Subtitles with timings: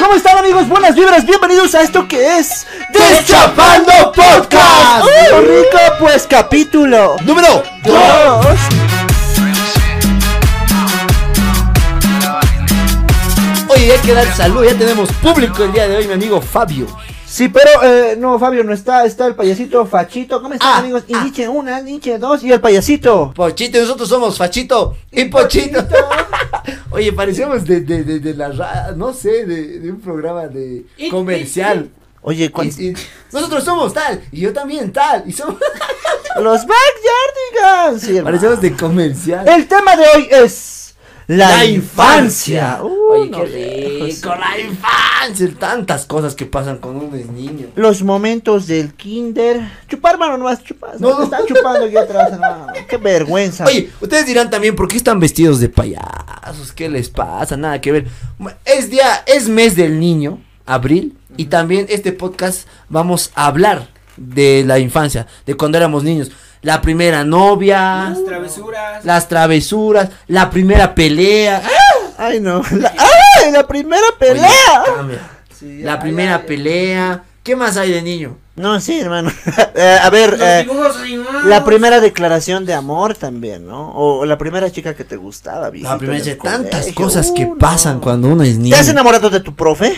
[0.00, 0.66] ¿Cómo están amigos?
[0.66, 5.04] Buenas vibras, bienvenidos a esto que es Deschapando Podcast.
[5.04, 5.78] ¡Uh, rico!
[5.98, 8.46] Pues capítulo Número dos.
[13.68, 16.86] Oye, hay que dar salud, ya tenemos público el día de hoy, mi amigo Fabio.
[17.30, 20.42] Sí, pero eh, no, Fabio no está, está el payasito Fachito.
[20.42, 21.04] ¿Cómo están Ah, amigos?
[21.06, 21.22] Y ah.
[21.22, 23.32] Nietzsche una, Nietzsche dos y el payasito.
[23.36, 25.86] Pochito, nosotros somos Fachito y Pochito.
[26.90, 30.84] Oye, parecemos de, de, de, de la ra- no sé, de, de un programa de
[31.10, 31.88] comercial.
[32.22, 32.94] Oye, ¿cuál- Y- y
[33.32, 35.54] nosotros somos tal, y yo también tal, y somos...
[36.40, 38.02] los Backyardigans.
[38.02, 38.20] Sí.
[38.22, 39.48] Parecemos de comercial.
[39.48, 40.79] El tema de hoy es
[41.36, 42.78] la, La infancia.
[42.80, 42.82] infancia.
[42.82, 45.48] Uh, Oye, no qué rico, la infancia.
[45.58, 47.68] Tantas cosas que pasan con uno es niño.
[47.76, 49.60] Los momentos del kinder.
[49.88, 51.00] Chupar, mano, nomás chupas.
[51.00, 51.24] No, No, no.
[51.24, 52.66] están chupando aquí atrás, hermano.
[52.88, 53.64] Qué vergüenza.
[53.66, 56.72] Oye, ustedes dirán también, ¿por qué están vestidos de payasos?
[56.74, 57.56] ¿Qué les pasa?
[57.56, 58.06] Nada que ver.
[58.64, 64.64] Es día, es mes del niño, abril, y también este podcast vamos a hablar de
[64.66, 66.30] la infancia, de cuando éramos niños.
[66.62, 69.04] La primera novia, Las travesuras.
[69.04, 71.62] las travesuras, la primera pelea.
[72.18, 72.62] Ay, no.
[72.72, 73.50] La, ¡Ay!
[73.52, 74.84] La primera pelea.
[75.02, 75.18] Oye.
[75.58, 77.22] Sí, La ay, primera ay, pelea.
[77.42, 78.36] ¿Qué más hay de niño?
[78.56, 79.30] No, sí, hermano.
[79.74, 80.66] Eh, a ver, eh,
[81.46, 83.92] la primera declaración de amor también, ¿no?
[83.94, 85.92] O la primera chica que te gustaba, viejito.
[85.92, 86.94] La primera de tantas colegio.
[86.94, 87.56] cosas que Uh, no.
[87.58, 88.74] pasan cuando uno es niño.
[88.74, 89.94] ¿Te has enamorado de tu profe?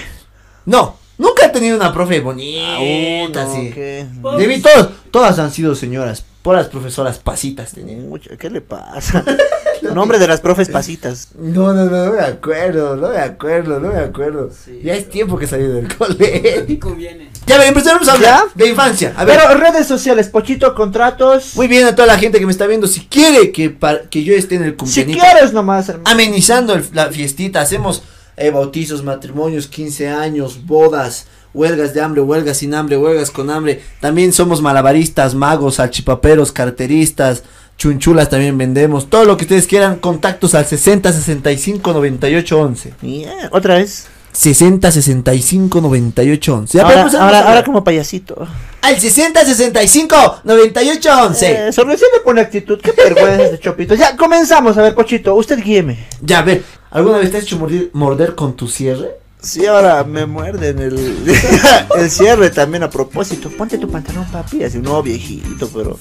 [0.67, 3.71] No, nunca he tenido una profe bonita, Uh, no, así.
[3.75, 4.07] ¿qué?
[4.39, 7.97] De mí todos, todas han sido señoras, por las profesoras pasitas tenía.
[7.98, 9.25] Mucho, ¿Qué le pasa?
[9.95, 11.29] Nombre de las profes pasitas.
[11.37, 14.51] No, no, no, no me acuerdo, no me acuerdo, no me acuerdo.
[14.65, 16.65] Sí, ya es tiempo que salí del colegio.
[16.69, 17.31] Y conviene.
[17.47, 18.53] Ya, ver, empezamos a hablar ¿Ya?
[18.55, 19.13] de infancia.
[19.17, 21.57] A ver, Pero redes sociales, Pochito, contratos.
[21.57, 22.87] muy bien a toda la gente que me está viendo.
[22.87, 26.09] Si quiere que, pa- que yo esté en el si cumpleaños, quieres nomás, hermano.
[26.11, 28.05] amenizando el- la fiestita, hacemos
[28.37, 33.83] eh, bautizos, matrimonios, 15 años, bodas, huelgas de hambre, huelgas sin hambre, huelgas con hambre.
[34.00, 37.45] También somos malabaristas, magos, salchipaperos, carteristas,
[37.78, 39.08] chunchulas también vendemos.
[39.08, 42.95] Todo lo que ustedes quieran, contactos al 60 65 98 11.
[43.02, 44.07] Yeah, Otra vez.
[44.33, 46.79] 60 65 98 11.
[46.79, 48.46] Ya, ahora, empezamos ahora, ahora como payasito.
[48.80, 51.52] Al 60 65 98 11.
[51.52, 52.80] Eh, le pone actitud.
[52.80, 53.95] Qué vergüenza de Chopito.
[53.95, 54.79] Ya, comenzamos.
[54.79, 56.07] A ver, Pochito, usted guíeme.
[56.23, 57.58] Ya, a ver, ¿alguna vez te has hecho
[57.92, 59.22] morder con tu cierre?
[59.42, 61.25] Sí, ahora me muerden el,
[61.97, 63.51] el cierre también a propósito.
[63.51, 64.63] Ponte tu pantalón, papi.
[64.63, 65.98] Así, no, viejito, pero.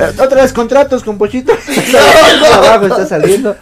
[0.00, 1.52] Eh, Otra vez contratos con Pochito.
[2.52, 3.56] Abajo está saliendo.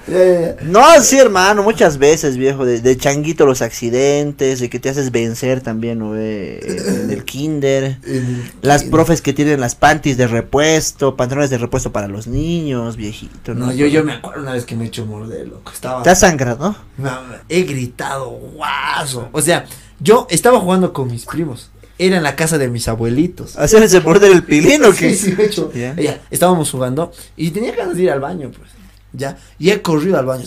[0.63, 5.11] No, sí, hermano, muchas veces, viejo, de, de changuito los accidentes, de que te haces
[5.11, 6.11] vencer también, ¿no?
[6.11, 6.61] ve?
[7.05, 7.99] En el kinder.
[8.63, 13.55] Las profes que tienen las panties de repuesto, pantalones de repuesto para los niños, viejito,
[13.55, 13.67] ¿no?
[13.67, 15.73] No, yo, yo me acuerdo una vez que me he hecho morder, loco.
[15.73, 16.03] Estaba.
[16.03, 16.77] Te has sangrado.
[16.97, 17.11] No,
[17.49, 19.29] he gritado, guaso.
[19.33, 19.67] O sea,
[20.01, 21.71] yo estaba jugando con mis primos.
[21.99, 23.57] Era en la casa de mis abuelitos.
[23.59, 25.11] ¿Hacerse morder el pilín o qué?
[25.15, 25.73] Sí, sí, de hecho.
[25.75, 25.95] Ya.
[25.97, 28.71] Ya, estábamos jugando y tenía ganas de ir al baño, pues.
[29.13, 30.45] Ya, y he corrido al baño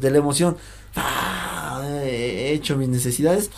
[0.00, 0.56] de la emoción.
[0.96, 3.48] Ah, he hecho mis necesidades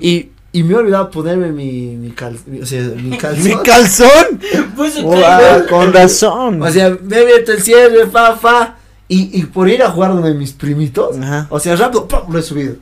[0.00, 3.44] y, y me he olvidado ponerme mi, mi, cal, mi- o sea, mi calzón.
[3.44, 4.40] ¡Mi calzón!
[4.76, 6.62] Pues Oh, ah, con razón.
[6.62, 8.76] O sea, me he abierto el cierre, fa, fa.
[9.08, 11.46] Y, y por ir a jugar donde mis primitos, Ajá.
[11.50, 12.32] o sea, rápido, ¡pum!
[12.32, 12.74] lo he subido.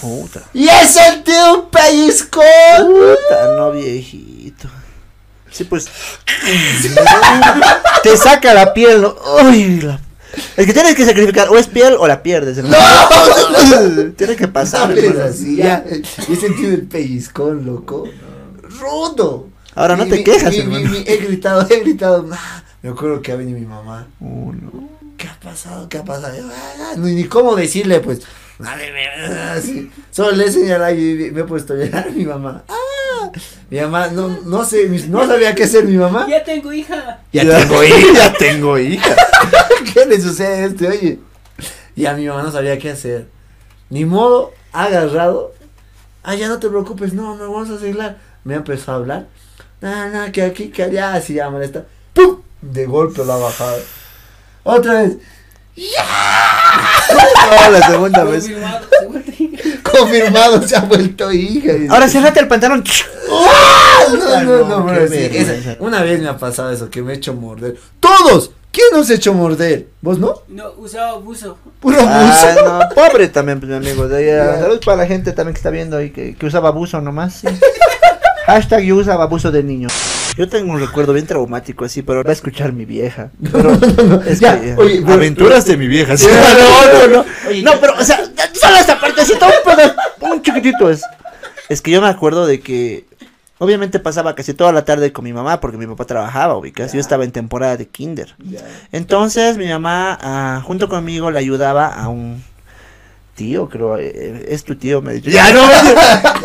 [0.00, 0.42] Puta.
[0.52, 2.44] ¡Y he sentido un pellizcón!
[2.78, 4.68] Puta, no, viejito.
[5.50, 5.88] Sí, pues.
[8.02, 9.14] te saca la piel, ¿no?
[9.44, 10.00] Uy, la-
[10.56, 12.76] Es que tienes que sacrificar, o es piel o la pierdes, hermano.
[14.16, 14.92] Tiene que pasar.
[15.26, 15.84] Así, ya.
[15.88, 18.04] He sentido el pellizcón, loco.
[18.80, 19.48] Rudo.
[19.74, 20.90] Ahora no te mi- quejas, mi- hermano.
[21.06, 22.28] he gritado, he gritado.
[22.82, 24.06] Me acuerdo que ha venido mi mamá.
[24.20, 24.99] Oh, no.
[25.20, 25.86] ¿Qué ha pasado?
[25.90, 26.34] ¿Qué ha pasado?
[26.34, 28.22] Yo, ah, Ni, ni cómo decirle, pues.
[28.58, 29.90] Madre mía, así.
[30.10, 32.64] Solo le he señalado y me he puesto a llorar mi mamá.
[32.68, 33.30] Ah,
[33.68, 36.26] mi mamá, no, no sé, no sabía qué hacer mi mamá.
[36.26, 37.20] Ya tengo hija.
[37.34, 38.12] Ya tengo hija.
[38.14, 39.14] ya tengo hija.
[39.92, 40.88] ¿Qué le sucede a este?
[40.88, 41.18] Oye.
[41.94, 43.28] Y a mi mamá no sabía qué hacer.
[43.90, 45.52] Ni modo, agarrado.
[46.22, 48.18] Ah, ya no te preocupes, no, no vamos a arreglar.
[48.44, 49.26] Me empezó a hablar.
[49.82, 51.84] Nada, nada, que aquí, que allá, así ya molesta.
[52.14, 52.40] ¡Pum!
[52.62, 53.76] De golpe lo ha bajado.
[54.62, 55.16] Otra vez.
[57.50, 58.44] No, la segunda vez.
[58.44, 59.62] Confirmado, segunda hija.
[59.82, 61.72] Confirmado, se ha vuelto hija.
[61.72, 62.84] Y- Ahora cerrate el pantalón.
[63.32, 64.04] ¡Ah!
[64.10, 65.76] No, no, no, no, bro, sí, esa-.
[65.80, 67.76] Una vez me ha pasado eso, que me he hecho morder.
[68.00, 68.52] ¡Todos!
[68.72, 69.88] ¿Quién nos ha hecho morder?
[70.00, 70.42] ¿Vos no?
[70.48, 71.58] No, usaba buzo.
[71.80, 72.64] Puro Ah, buzo.
[72.64, 74.08] no, pobre también, pues, mi amigo.
[74.08, 77.34] Saludos para la gente también que está viendo ahí que, que usaba abuso nomás.
[77.34, 77.48] sí.
[78.46, 79.88] Hashtag yo usaba abuso de niño.
[80.36, 83.30] Yo tengo un recuerdo bien traumático así, pero va a escuchar mi vieja.
[83.52, 83.74] Pero
[84.24, 86.16] es Ya, que, oye, pero- aventuras de mi vieja.
[86.16, 86.26] sí.
[86.58, 87.24] No, no, no.
[87.48, 88.20] Oye, No, pero, o sea,
[88.54, 91.02] solo esta partecita, un un chiquitito chiquitito es.
[91.68, 93.04] Es que yo me acuerdo de que
[93.58, 96.92] obviamente pasaba casi toda la tarde con mi mamá porque mi papá trabajaba, ubicas.
[96.92, 98.34] Yo estaba en temporada de kinder.
[98.92, 102.42] Entonces mi mamá ah, junto conmigo le ayudaba a un
[103.40, 105.30] tío, creo, eh, es tu tío, me ha dicho.
[105.30, 105.62] Ya no,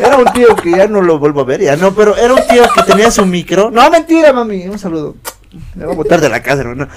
[0.00, 2.40] era un tío que ya no lo vuelvo a ver, ya no, pero era un
[2.48, 3.70] tío que tenía su micro.
[3.70, 5.14] No, mentira, mami, un saludo.
[5.74, 6.88] Me va a botar de la casa, hermano.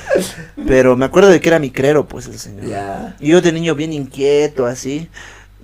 [0.65, 2.65] Pero me acuerdo de que era micrero, pues el señor.
[2.65, 3.17] Ya.
[3.19, 5.09] Y yo de niño bien inquieto, así.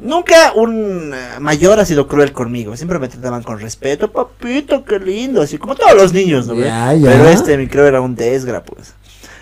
[0.02, 2.76] Nunca un eh, mayor ha sido cruel conmigo.
[2.76, 4.12] Siempre me trataban con respeto.
[4.12, 5.42] Papito, qué lindo.
[5.42, 6.66] Así como todos los niños, ¿no ve?
[6.66, 7.10] Ya, ya.
[7.10, 8.96] Pero este micro era un desgra, pues.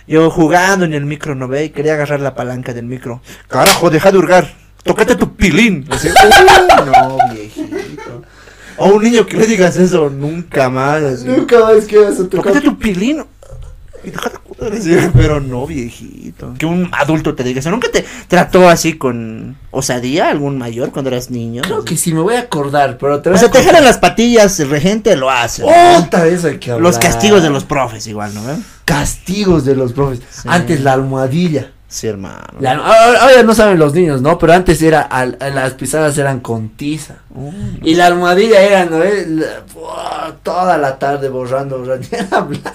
[0.07, 1.65] Yo jugando en el micro, ¿no ve?
[1.65, 3.21] Y quería agarrar la palanca del micro.
[3.47, 4.62] Carajo, deja de hurgar.
[4.83, 5.85] Tócate tu pilín.
[5.89, 8.24] Así, "Uy, no, viejito.
[8.77, 11.03] O un niño que le digas eso nunca más.
[11.03, 11.25] así.
[11.25, 13.24] Nunca más que vas a Tócate tu pilín.
[15.13, 16.53] Pero no, viejito.
[16.57, 17.71] Que un adulto te diga eso.
[17.71, 21.62] ¿Nunca te trató así con osadía algún mayor cuando eras niño?
[21.63, 23.83] Creo que sí me voy a acordar, pero te voy O sea, a te jalan
[23.83, 25.62] las patillas, el regente lo hace.
[25.63, 25.97] ¿no?
[25.97, 26.83] Otra vez hay que hablar.
[26.83, 28.44] Los castigos de los profes igual, ¿no?
[28.45, 28.63] ven?
[28.86, 30.19] castigos de los profes.
[30.29, 30.47] Sí.
[30.51, 31.71] Antes la almohadilla.
[31.93, 32.41] Sí, hermano.
[32.59, 34.39] La- ahora, ahora no saben los niños, ¿no?
[34.39, 37.17] Pero antes era al- las pisadas eran con tiza.
[37.29, 37.51] Uh,
[37.83, 39.03] Y la almohadilla era, ¿no?
[39.03, 42.07] Eh, la- toda la tarde borrando, borrando.
[42.11, 42.73] Era blanca.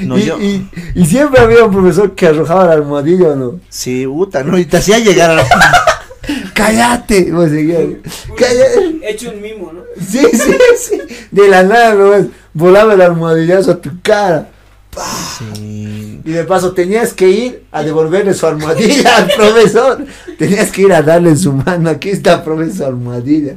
[0.00, 0.40] no, y, yo.
[0.40, 3.60] y, y siempre había un profesor que arrojaba la almohadilla, ¿o ¿no?
[3.68, 4.56] Sí, puta, ¿no?
[4.56, 5.44] Y te hacía llegar a la.
[6.54, 7.26] ¡Cállate!
[7.50, 7.80] Seguías,
[8.38, 9.00] ¡Cállate!
[9.02, 9.82] Hecho un mimo, ¿no?
[10.00, 10.98] Sí, sí, sí.
[11.30, 12.26] De la nada, ¿no?
[12.54, 14.48] Volaba el almohadillazo a tu cara.
[15.38, 15.91] Sí.
[16.24, 20.04] Y de paso tenías que ir a devolverle su almohadilla al profesor.
[20.38, 21.90] Tenías que ir a darle su mano.
[21.90, 23.54] Aquí está, profesor, almohadilla.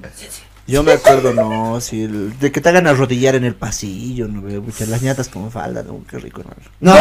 [0.67, 4.63] Yo me acuerdo, no, el- de que te hagan arrodillar en el pasillo, no veo,
[4.63, 6.59] pucha, las ñatas con falda, no, qué rico, hermano.
[6.79, 6.95] ¡No!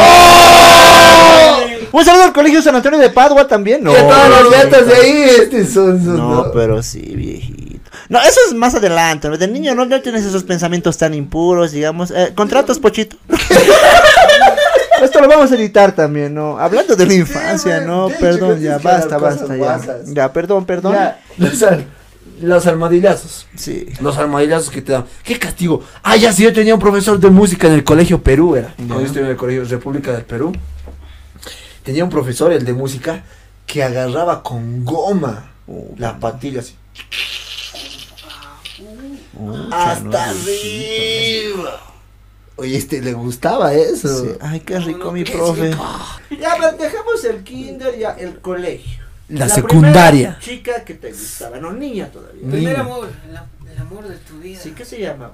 [1.92, 3.94] Un saludo al colegio San Antonio de Padua también, no.
[3.94, 4.70] que todos los viejito.
[4.70, 7.90] gatos de ahí este son, son- No, pero sí, viejito.
[8.10, 9.38] No, eso es más adelante, ¿no?
[9.38, 12.10] De niño no, no tienes esos pensamientos tan impuros, digamos.
[12.10, 13.16] Eh, contratos, Pochito.
[15.04, 16.58] Esto lo vamos a editar también, ¿no?
[16.58, 18.08] Hablando de la infancia, ¿no?
[18.20, 19.80] Perdón, ya, basta, basta, ya.
[20.06, 20.94] Ya, perdón, perdón.
[20.94, 21.20] Ya,
[22.40, 23.46] los, almohadillazos.
[23.54, 23.86] Sí.
[24.00, 25.04] Los almohadillazos que te dan.
[25.22, 25.82] ¡Qué castigo!
[26.02, 28.74] Ah, ya sí, yo tenía un profesor de música en el colegio Perú, era.
[28.76, 30.52] Cuando yo estuve en el colegio República del Perú.
[31.84, 33.22] Tenía un profesor, el de música,
[33.66, 36.74] que agarraba con goma Uh, la patilla así.
[39.72, 41.93] Hasta arriba.
[42.56, 44.24] Oye, este le gustaba eso.
[44.24, 44.30] Sí.
[44.40, 45.70] Ay, qué rico, mi Qué profe.
[45.72, 45.84] rico.
[46.40, 49.02] Ya, pero dejemos el kinder, ya el colegio.
[49.28, 50.38] La secundaria.
[50.40, 52.48] chica que te gustaba, no niña todavía.
[52.48, 54.60] Primer amor, el, am- el amor de tu vida.
[54.60, 55.32] Sí, ¿qué se llamaba?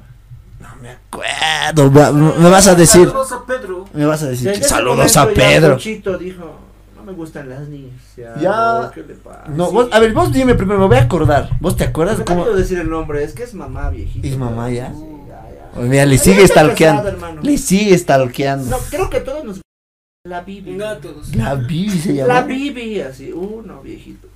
[0.61, 1.91] No me acuerdo.
[2.39, 3.07] Me vas a decir.
[3.07, 3.85] Saludos a Pedro.
[3.93, 5.75] Me vas a decir que saludos a Pedro.
[5.75, 6.57] Pochito dijo,
[6.97, 8.01] no me gustan las niñas.
[8.17, 9.45] Ya, ¿qué le pasa?
[9.49, 9.75] No, Sí.
[9.75, 11.51] vos, a ver, vos dime primero, me voy a acordar.
[11.61, 12.45] ¿Vos te acuerdas No cómo?
[12.45, 14.27] puedo decir el nombre, es que es mamá viejita.
[14.29, 14.93] ¿Es mamá ya?
[14.95, 15.20] Oye,
[15.77, 17.41] mira, le sigue está stalkeando.
[17.43, 18.71] Le sigue stalkeando.
[18.71, 19.61] No, creo que todos nos...
[20.27, 20.73] La Bibi.
[20.73, 21.35] No a todos.
[21.35, 22.35] La Bibi se llama.
[22.35, 24.29] La Bibi, así, uno viejito.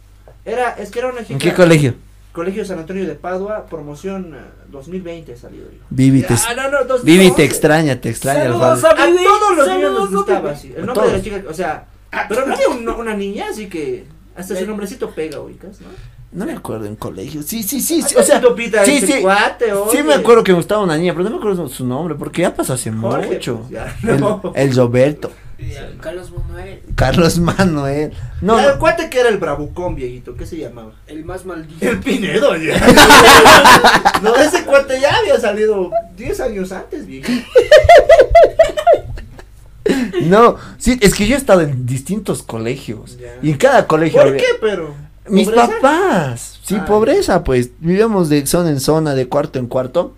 [0.44, 1.34] Era, es que era una chica...
[1.34, 1.94] ¿En qué colegio?
[2.32, 4.38] Colegio San Antonio de Padua, promoción eh,
[4.70, 5.60] 2020 salió.
[5.62, 5.78] yo.
[5.90, 8.44] Bibi te, Ah, no, no, no, te extraña, te extraña.
[8.44, 9.00] Saludos Osvaldo.
[9.00, 9.24] a A Bibi.
[9.24, 10.72] todos los niños nos a gustaba así.
[10.76, 11.84] El A nombre de la chica, o sea,
[12.28, 14.04] pero no había un- una niña, así que
[14.36, 15.88] hasta su nombrecito pega, ubicas, ¿no?
[16.34, 17.42] No me acuerdo en colegio.
[17.44, 18.02] Sí, sí, sí.
[18.02, 19.22] sí, o sea, Topita, sí, ese sí.
[19.22, 22.16] cuate, sí me acuerdo que me gustaba una niña, pero no me acuerdo su nombre
[22.16, 23.58] porque ya pasó hace Jorge, mucho.
[23.60, 24.52] pues, ya, El, no.
[24.56, 28.12] el Roberto, Y a Carlos Manuel, Carlos Manuel.
[28.40, 28.78] No, el no.
[28.80, 30.90] cuate que era el bravucón, viejito, ¿qué se llamaba?
[31.06, 31.88] el más maldito.
[31.88, 32.84] El Pinedo, ya.
[34.22, 37.46] no, ese cuate ya había salido 10 años antes, viejito.
[40.22, 43.18] No, sí, es que yo he estado en distintos colegios.
[43.18, 43.34] Ya.
[43.42, 44.18] Y en cada colegio.
[44.20, 44.94] ¿Por había- qué, pero?
[45.28, 45.68] Mis ¿Pobreza?
[45.80, 46.58] papás.
[46.62, 47.70] Sí, pobreza, pues.
[47.78, 50.14] Vivíamos de zona en zona, de cuarto en cuarto.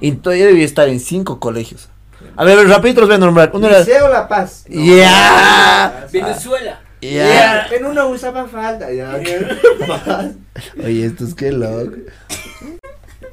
[0.00, 1.88] Y todavía debía estar en cinco colegios.
[2.36, 3.50] A ver, rapidito los voy a nombrar.
[3.54, 3.80] Uno era.
[3.80, 4.64] Liceo La Paz.
[4.68, 6.06] Ya.
[6.12, 6.80] Venezuela.
[7.00, 7.66] Ya.
[7.68, 9.18] En uno usaba falda, ya.
[10.84, 11.92] Oye, esto es que loco.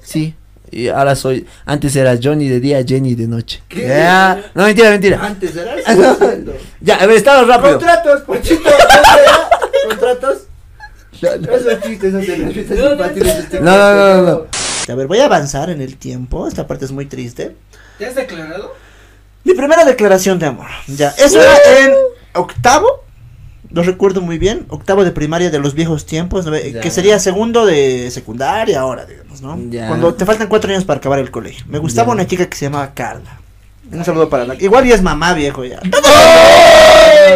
[0.02, 0.36] Sí.
[0.72, 1.46] Y ahora soy.
[1.66, 3.62] Antes era Johnny de día, Jenny de noche.
[3.68, 3.88] ¿Qué?
[3.88, 4.52] Ya.
[4.54, 5.20] No, mentira, mentira.
[5.26, 5.76] Antes era
[6.82, 7.78] Ya, a ver, estaba rápido.
[7.78, 8.70] Contratos, Pochito.
[9.88, 10.38] Contratos.
[13.62, 14.46] No, no, no, no.
[14.90, 16.48] A ver, voy a avanzar en el tiempo.
[16.48, 17.56] Esta parte es muy triste.
[17.98, 18.76] ¿Te has declarado?
[19.44, 20.68] Mi primera declaración de amor.
[20.88, 21.94] Ya, eso era en
[22.34, 23.04] octavo.
[23.70, 24.66] Lo recuerdo muy bien.
[24.70, 26.46] Octavo de primaria de los viejos tiempos.
[26.82, 29.58] Que sería segundo de secundaria ahora, digamos, ¿no?
[29.70, 29.88] Ya.
[29.90, 31.66] Cuando te faltan cuatro años para acabar el colegio.
[31.68, 32.14] Me gustaba Ya.
[32.14, 33.40] una chica que se llamaba Carla.
[33.92, 34.56] Un saludo para la.
[34.56, 35.80] Igual ya es mamá, viejo, ya.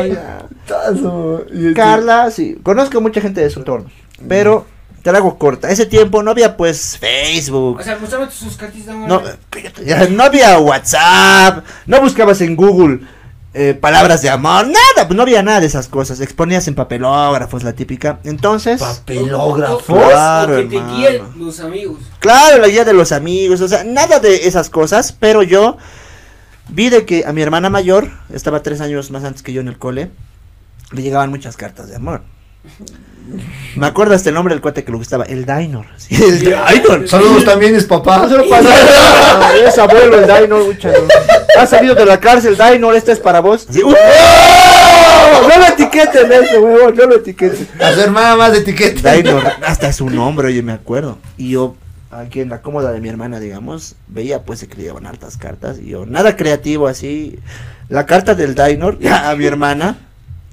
[0.08, 0.48] Ya.
[0.68, 1.46] Tazo.
[1.54, 2.58] Y este- Carla, sí.
[2.64, 3.90] Conozco mucha gente de su entorno.
[4.28, 4.66] Pero
[5.04, 5.70] te la hago corta.
[5.70, 7.80] Ese tiempo no había pues Facebook.
[7.80, 9.08] O sea, mostrame sus cartitas de amor.
[9.10, 13.00] No, no había WhatsApp, no buscabas en Google
[13.54, 16.22] eh, palabras de amor, nada, pues no había nada de esas cosas.
[16.22, 18.20] Exponías en papelógrafos, la típica.
[18.24, 19.94] Entonces, Papelógrafo.
[19.94, 21.98] O- o- o Claro, que te guíen los amigos.
[22.20, 25.76] claro, la guía de los amigos, o sea, nada de esas cosas, pero yo
[26.70, 29.68] vi de que a mi hermana mayor, estaba tres años más antes que yo en
[29.68, 30.12] el cole,
[30.92, 32.22] le llegaban muchas cartas de amor.
[33.76, 35.86] Me acuerdo hasta el nombre del cuate que le gustaba, el Dinor.
[35.98, 37.08] sí, el Dinor.
[37.08, 38.28] Saludos también es papá.
[39.66, 40.58] Es abuelo el no.
[41.58, 43.68] Ha salido de la cárcel, Dinor, esta es para vos.
[43.70, 43.92] Sí, ¡uh!
[43.92, 47.68] No lo etiqueten ese huevón, no lo etiqueten.
[47.80, 49.14] A su hermana más de etiqueta.
[49.14, 51.18] Dinor, hasta su nombre, oye, me acuerdo.
[51.38, 51.76] Y yo,
[52.12, 55.80] aquí en la cómoda de mi hermana, digamos, veía pues que le llevaban hartas cartas.
[55.80, 57.40] Y yo, nada creativo así.
[57.90, 59.98] La carta del Dinor a mi hermana,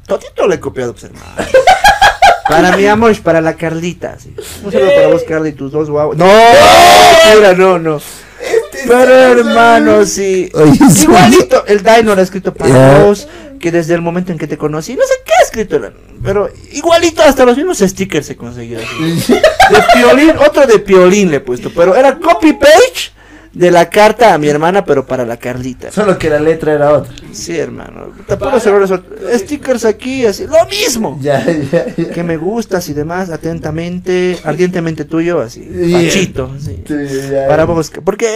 [0.06, 1.26] todito le he copiado, pues hermano.
[2.48, 4.18] Para mi amor, para la Carlita.
[4.18, 4.34] sí.
[4.64, 6.16] Un saludo para vos, Carla, y tus dos guavos.
[6.16, 6.24] No,
[7.34, 8.00] mira, no, no.
[8.86, 10.50] Pero hermano, sí.
[11.02, 14.94] Igualito, el Dinor ha escrito para vos, que desde el momento en que te conocí,
[14.94, 15.32] no sé qué
[15.76, 18.78] el- pero igualito hasta los mismos stickers se conseguía.
[18.78, 19.32] así.
[19.70, 23.12] De piolín, otro de piolín le he puesto, pero era copy page
[23.58, 25.90] de la carta a mi hermana, pero para la Carlita.
[25.90, 27.12] Solo que la letra era otra.
[27.32, 28.12] Sí, hermano.
[28.28, 28.70] Tampoco se
[29.36, 31.18] Stickers aquí, así, lo mismo.
[31.20, 32.10] Ya, ya, ya.
[32.10, 35.60] Que me gustas y demás, atentamente, ardientemente tuyo, así.
[35.60, 36.04] Bien.
[36.04, 36.84] Pachito, sí.
[37.48, 38.28] Para vos, porque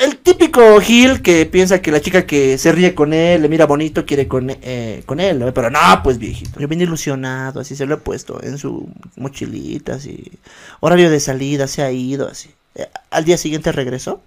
[0.00, 3.64] el típico Gil que piensa que la chica que se ríe con él, le mira
[3.64, 5.54] bonito, quiere con, eh, con él, ¿no?
[5.54, 6.60] pero no, pues viejito.
[6.60, 10.32] Yo vine ilusionado, así se lo he puesto en su mochilita, así.
[10.80, 12.50] Horario de salida, se ha ido, así.
[12.74, 14.20] Eh, al día siguiente regresó.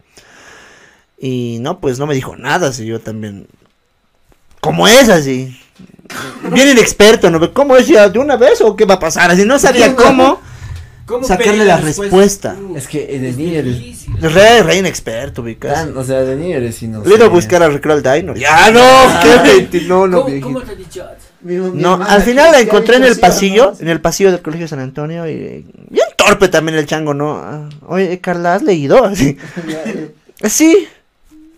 [1.26, 3.48] Y no, pues no me dijo nada, así yo también.
[4.60, 5.58] ¿Cómo es así?
[6.52, 7.54] Bien inexperto, ¿no?
[7.54, 9.32] ¿Cómo es ya de una vez o qué va a pasar?
[9.32, 10.42] Así no sabía cómo.
[11.06, 12.58] ¿Cómo Sacarle la respuesta.
[12.62, 14.06] Uh, Es que de niño eres.
[14.20, 15.74] Re, re inexperto, ubicas.
[15.74, 17.10] tan- O sea, de niño eres inocente.
[17.10, 18.36] Le ido a buscar al recreo al Dino.
[18.36, 18.82] Ya no,
[19.22, 20.48] qué no, no, ¿Cómo, viejito.
[20.48, 21.06] ¿Cómo te ha dicho?
[21.42, 23.80] Mi- mi No, al final la encontré en el pasillo, ¿no?
[23.80, 27.36] en el pasillo del colegio San Antonio y bien torpe también el chango, ¿no?
[27.38, 29.06] Ah, Oye, Carla, ¿has leído?
[29.06, 29.38] Así.
[30.50, 30.88] Sí.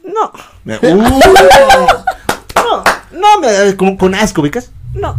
[0.06, 0.32] No.
[0.64, 0.78] Me-
[2.58, 2.82] Uh,
[3.12, 4.72] no, no, me, con, con asco, ¿ubicas?
[4.94, 5.16] No.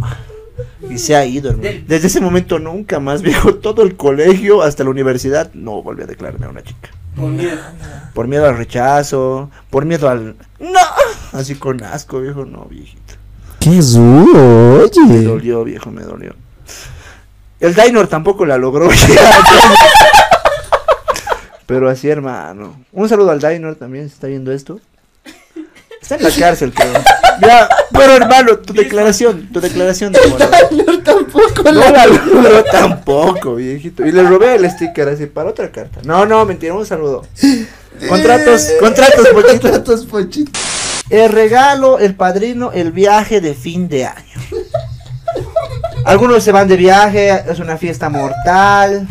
[0.89, 1.69] Y se ha ido, hermano.
[1.87, 3.55] Desde ese momento nunca más, viejo.
[3.55, 6.89] Todo el colegio hasta la universidad no volví a declararme a una chica.
[7.15, 7.57] Por miedo.
[8.13, 10.35] Por miedo al rechazo, por miedo al...
[10.59, 10.79] No.
[11.33, 13.13] Así con asco, viejo, no, viejito.
[13.59, 15.23] Qué duro, Me oye.
[15.23, 16.35] dolió, viejo, me dolió.
[17.59, 18.89] El Dinor tampoco la logró.
[21.67, 22.81] Pero así, hermano.
[22.93, 24.79] Un saludo al Dinor también, si está viendo esto.
[26.01, 26.93] Está en la cárcel, creo.
[27.41, 31.03] Ya, pero hermano, tu declaración, tu declaración de amor.
[31.03, 34.05] tampoco No logró tampoco, viejito.
[34.05, 35.99] Y le robé el sticker así para otra carta.
[36.03, 37.27] No, no, mentira, un saludo.
[38.07, 39.69] Contratos, contratos, pochito.
[39.69, 40.51] Contratos, pochito.
[41.09, 44.39] El regalo, el padrino, el viaje de fin de año.
[46.05, 49.07] Algunos se van de viaje, es una fiesta mortal.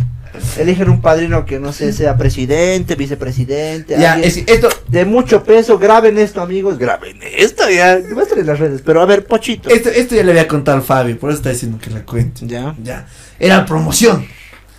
[0.59, 3.97] Eligen un padrino que no sé, sea presidente, vicepresidente.
[3.99, 4.69] Ya, alguien es, esto.
[4.89, 5.79] de mucho peso.
[5.79, 6.79] Graben esto, amigos.
[6.79, 7.93] Graben esto, ya.
[7.93, 8.83] A estar en las redes.
[8.85, 9.69] Pero a ver, Pochito.
[9.69, 12.47] Esto, esto ya le había contado al Fabi, por eso está diciendo que la cuente.
[12.47, 12.75] Ya.
[12.83, 13.07] Ya.
[13.39, 14.27] Era promoción.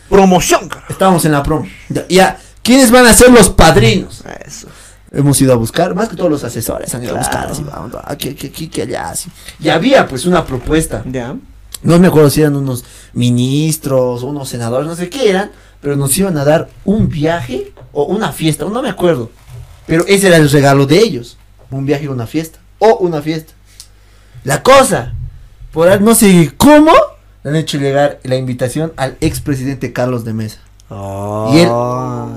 [0.09, 0.91] Promoción, carajo.
[0.93, 1.67] Estábamos en la promo.
[1.89, 2.05] Ya.
[2.07, 2.39] ya.
[2.63, 4.23] ¿Quiénes van a ser los padrinos?
[4.45, 4.67] Eso.
[5.11, 7.53] Hemos ido a buscar, más que todos los asesores han ido a buscar, Claro.
[7.53, 9.29] así, vamos, aquí, aquí, aquí, allá, así.
[9.59, 11.01] Y había pues una propuesta.
[11.09, 11.33] Ya.
[11.81, 16.17] No me acuerdo si eran unos ministros, unos senadores, no sé qué eran, pero nos
[16.17, 19.31] iban a dar un viaje o una fiesta, no me acuerdo.
[19.85, 21.37] Pero ese era el regalo de ellos,
[21.71, 23.53] un viaje o una fiesta, o una fiesta.
[24.43, 25.13] La cosa,
[25.71, 26.91] por ahí no sé cómo,
[27.43, 30.59] le han hecho llegar la invitación al expresidente Carlos de Mesa.
[30.89, 31.69] Y él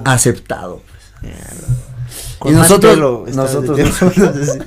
[0.04, 0.82] aceptado.
[2.38, 2.98] Con y nosotros,
[3.34, 3.78] nosotros,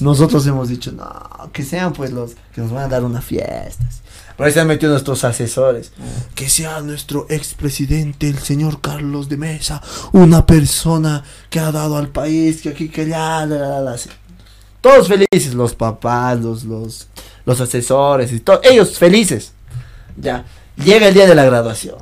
[0.00, 3.84] nosotros hemos dicho, no, que sean pues los que nos van a dar una fiesta.
[4.36, 5.92] Por ahí se han metido nuestros asesores.
[6.34, 12.08] Que sea nuestro expresidente, el señor Carlos de Mesa, una persona que ha dado al
[12.08, 13.96] país, que aquí, que allá, la, la, la.
[14.80, 17.08] Todos felices, los papás, los, los,
[17.44, 19.52] los asesores y todo, ellos felices.
[20.16, 20.44] Ya,
[20.76, 21.96] llega el día de la graduación.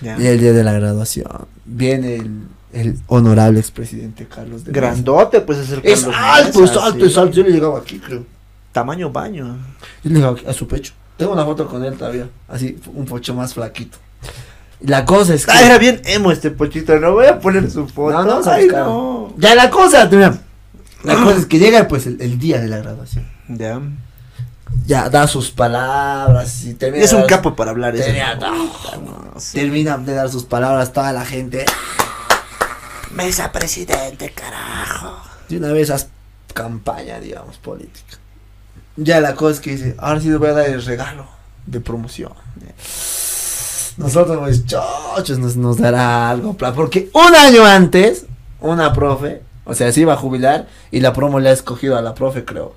[0.00, 0.16] Ya.
[0.16, 1.46] Llega el día de la graduación.
[1.64, 4.80] Viene el, el honorable expresidente Carlos de Mesa.
[4.80, 7.10] Grandote, pues es el Es Carlos alto, Mesa, es alto, sí.
[7.10, 7.34] es alto.
[7.36, 8.24] Yo le llegaba aquí, creo.
[8.78, 9.56] Tamaño baño.
[10.04, 10.92] Yo le aquí, a su pecho.
[11.16, 12.28] Tengo una foto con él todavía.
[12.46, 13.98] Así, un pocho más flaquito.
[14.80, 15.50] La cosa es que.
[15.52, 18.22] Ah, era bien emo este pochito, no voy a poner su foto.
[18.22, 19.34] No, no, Ay, no.
[19.36, 20.38] Ya la cosa, mira.
[21.02, 23.26] La cosa es que llega pues el, el día de la graduación.
[23.48, 23.80] Ya.
[24.86, 27.04] ya da sus palabras y termina.
[27.04, 28.08] Es un dar- capo para hablar eso.
[28.38, 28.54] No.
[29.00, 29.58] no, sí.
[29.58, 31.64] Termina de dar sus palabras toda la gente.
[33.10, 35.16] Mesa presidente, carajo.
[35.48, 36.06] De una vez haz
[36.54, 38.18] campaña, digamos, política.
[39.00, 41.24] Ya la cosa es que dice, ahora sí le voy a dar el regalo
[41.66, 42.32] de promoción.
[43.96, 46.56] Nosotros, pues, chochos, nos, nos dará algo.
[46.56, 48.26] Porque un año antes,
[48.60, 52.02] una profe, o sea, se iba a jubilar y la promo le ha escogido a
[52.02, 52.74] la profe, creo.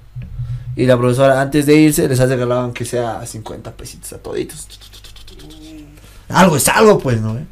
[0.75, 4.67] Y la profesora, antes de irse, les ha regalado aunque sea 50 pesitos a toditos.
[6.29, 7.37] Algo es algo, pues, ¿no?
[7.37, 7.45] eh?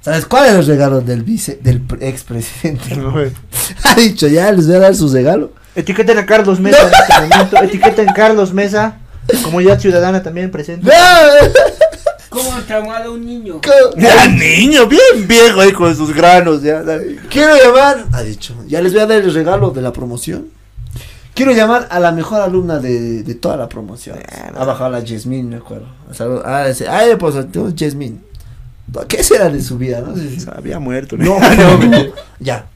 [0.00, 2.94] ¿Sabes cuál es el regalo del vice, del pre- expresidente?
[3.84, 5.52] ha dicho, ya les voy a dar su regalo.
[5.74, 7.56] Etiqueten a Carlos Mesa en este momento.
[7.62, 8.96] Etiqueten Carlos Mesa.
[9.44, 10.90] Comunidad ciudadana también presente.
[12.30, 13.60] ¿Cómo han traumado a un niño?
[13.96, 16.62] Ya, niño, bien viejo ahí con sus granos.
[16.62, 17.16] Ya, dale.
[17.30, 20.48] Quiero llamar, ha dicho, ya les voy a dar el regalo de la promoción.
[21.34, 24.18] Quiero llamar a la mejor alumna de, de toda la promoción.
[24.56, 25.86] Ha bajado la Jasmine, me acuerdo.
[26.12, 27.34] Salud- Ah, ese, ah, pues,
[27.78, 28.18] Jasmine.
[29.06, 30.00] ¿Qué será de su vida?
[30.00, 31.16] No sé si- Había muerto.
[31.16, 32.04] No, No, no,
[32.40, 32.66] ya.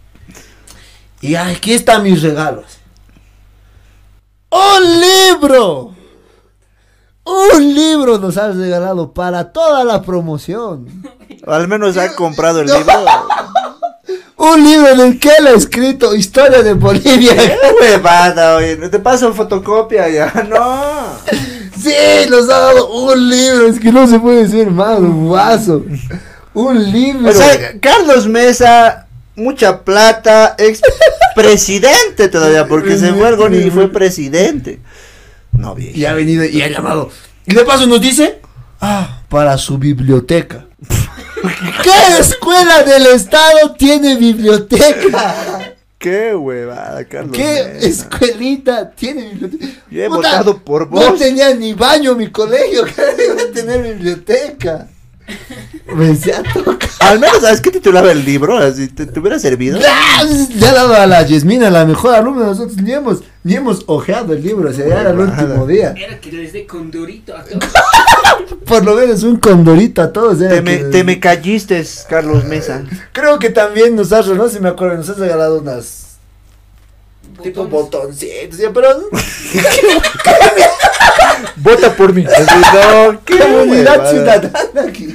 [1.21, 2.65] Y aquí están mis regalos.
[4.77, 5.95] ¡Un libro!
[7.25, 10.89] Un libro nos has regalado para toda la promoción.
[11.47, 12.93] Al menos ha comprado el libro.
[14.37, 17.35] Un libro en el que él ha escrito Historia de Bolivia.
[17.37, 18.77] ¡Qué huevada, oye!
[18.77, 20.33] Te paso fotocopia ya.
[20.49, 21.17] No.
[21.81, 23.67] Sí, nos ha dado un libro.
[23.69, 25.85] Es que no se puede decir más, guaso.
[26.55, 27.31] Un libro.
[27.31, 30.81] O sea, Carlos Mesa, mucha plata, ex
[31.35, 34.81] presidente todavía, porque se fue algo y fue presidente.
[35.53, 35.97] No, viejo.
[35.97, 37.11] y ha venido y ha llamado.
[37.47, 38.41] Y de paso nos dice,
[38.81, 40.67] ah, para su biblioteca.
[41.83, 45.75] ¿Qué escuela del estado tiene biblioteca?
[45.99, 47.37] Qué huevada, Carlos.
[47.37, 49.67] ¿Qué escuelita tiene biblioteca?
[49.91, 51.19] Yo he Puta, votado por No vos.
[51.19, 52.93] tenía ni baño mi colegio, que
[53.25, 54.89] iba a tener biblioteca.
[55.95, 56.87] Me decía toca.
[57.01, 58.57] Al menos, ¿sabes qué titulaba el libro?
[58.57, 59.79] Así, ¿te, te hubiera servido?
[59.79, 59.87] Le
[60.67, 64.43] ha dado a la Yasmina, la mejor alumna, nosotros ni hemos, ni hemos ojeado el
[64.43, 65.95] libro, o sea, ya era el último día.
[65.97, 67.65] Era que les dé condorito a todos.
[68.67, 70.39] Por lo menos un condorito a todos.
[70.39, 72.85] Te me, que- te me calliste, Carlos Mesa.
[73.13, 75.99] Creo que también nos has, no sé si me acuerdo, nos has regalado unas
[77.43, 78.89] tipo botoncitos, ya, pero
[81.57, 82.25] Vota por mí.
[82.75, 85.12] No, qué comunidad ciudadana aquí.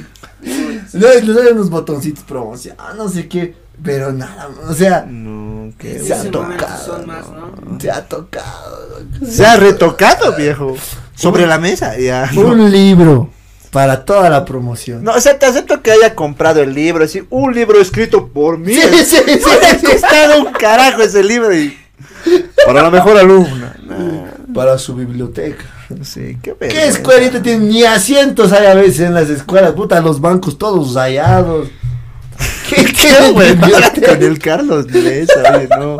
[0.98, 5.72] No, nos dan unos botoncitos promoción, ah, no sé qué, pero nada, o sea, No,
[5.80, 7.80] Se ha tocado, son más, ¿no?
[7.80, 9.02] se ha tocado.
[9.24, 10.76] Se ha retocado, viejo.
[11.14, 12.30] Sobre la mesa, ya.
[12.32, 12.40] No.
[12.48, 13.30] Un libro
[13.70, 15.04] para toda la promoción.
[15.04, 18.58] No, o sea, te acepto que haya comprado el libro, así, un libro escrito por
[18.58, 18.74] mí.
[18.74, 19.40] Sí, sí, sí,
[19.80, 19.86] sí.
[19.86, 21.76] costado un carajo ese libro y...
[22.66, 23.76] Para la mejor alumna.
[23.82, 25.64] Nah, Para su biblioteca.
[26.02, 26.86] Sí, qué ¿Qué vergüenza.
[26.98, 27.64] escuelita tiene?
[27.66, 31.68] Ni asientos hay a veces en las escuelas, puta, los bancos todos rayados.
[32.68, 34.14] ¿Qué, Qué biblioteca?
[34.14, 35.98] con el Carlos Mesa, oye, no.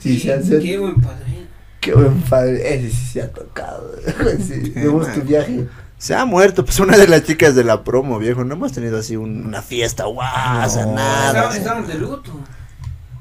[0.00, 1.46] Sí, se hace- Qué buen padrino.
[1.80, 3.92] Qué buen padre, ese sí se ha tocado.
[4.46, 5.66] Sí, gusta tu viaje.
[5.98, 8.44] Se ha muerto, pues una de las chicas de la promo, viejo.
[8.44, 10.94] No hemos tenido así un- una fiesta guasa, No.
[10.94, 11.56] nada.
[11.56, 12.30] Estaban de luto.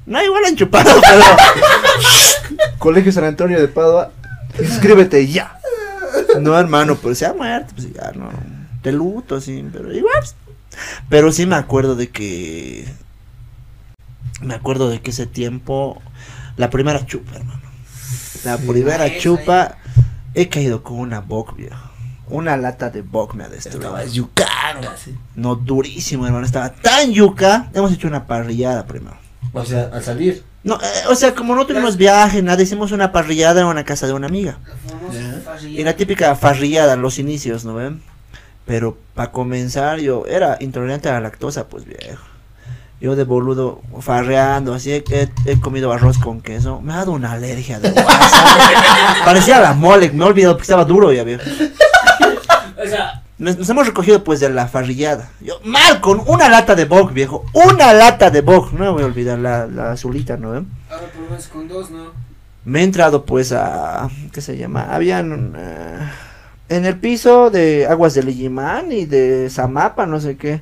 [0.06, 1.24] No, igual han chupado, pero.
[2.80, 4.12] Colegio San Antonio de Padua,
[4.64, 5.60] inscríbete ya.
[6.40, 8.30] No, hermano, pero se ha muerto, pues ya, no.
[8.84, 10.14] De luto, sí, pero igual.
[10.20, 10.36] pues.
[11.10, 12.88] Pero sí me acuerdo de que.
[14.42, 16.02] Me acuerdo de que ese tiempo.
[16.58, 17.62] La primera chupa, hermano.
[18.44, 19.78] La primera Esa, chupa.
[20.34, 21.90] He caído con una Bock, viejo.
[22.28, 23.82] Una lata de Bock me ha destruido.
[23.82, 25.16] Estaba yucanga, sí.
[25.36, 26.46] No, durísimo, hermano.
[26.46, 27.70] Estaba tan yuca.
[27.74, 29.18] Hemos hecho una parrillada primero.
[29.54, 30.44] O sea, al salir.
[30.64, 34.06] No, eh, o sea, como no tuvimos viaje, nada, hicimos una parrillada en una casa
[34.08, 34.58] de una amiga.
[35.68, 38.02] Y la típica farrillada, los inicios, ¿no ven?
[38.66, 42.24] Pero para comenzar, yo era intolerante a la lactosa, pues viejo.
[43.02, 46.80] Yo de boludo, farreando, así, he, he- he comido arroz con queso.
[46.82, 48.46] Me ha dado una alergia de guasa.
[49.26, 51.42] Parecía la mole, me he olvidado porque estaba duro ya, viejo.
[53.42, 55.32] Nos, nos hemos recogido pues de la farrillada.
[55.42, 57.44] Yo, mal, con una lata de bog, viejo.
[57.54, 58.72] Una lata de bog.
[58.74, 60.66] No me voy a olvidar la, la azulita, ¿no ahora
[61.14, 62.12] por lo menos con dos, ¿no?
[62.64, 65.98] me he entrado pues a qué se llama habían eh,
[66.70, 70.62] en el piso de aguas de Lijimán y de Zamapa no sé qué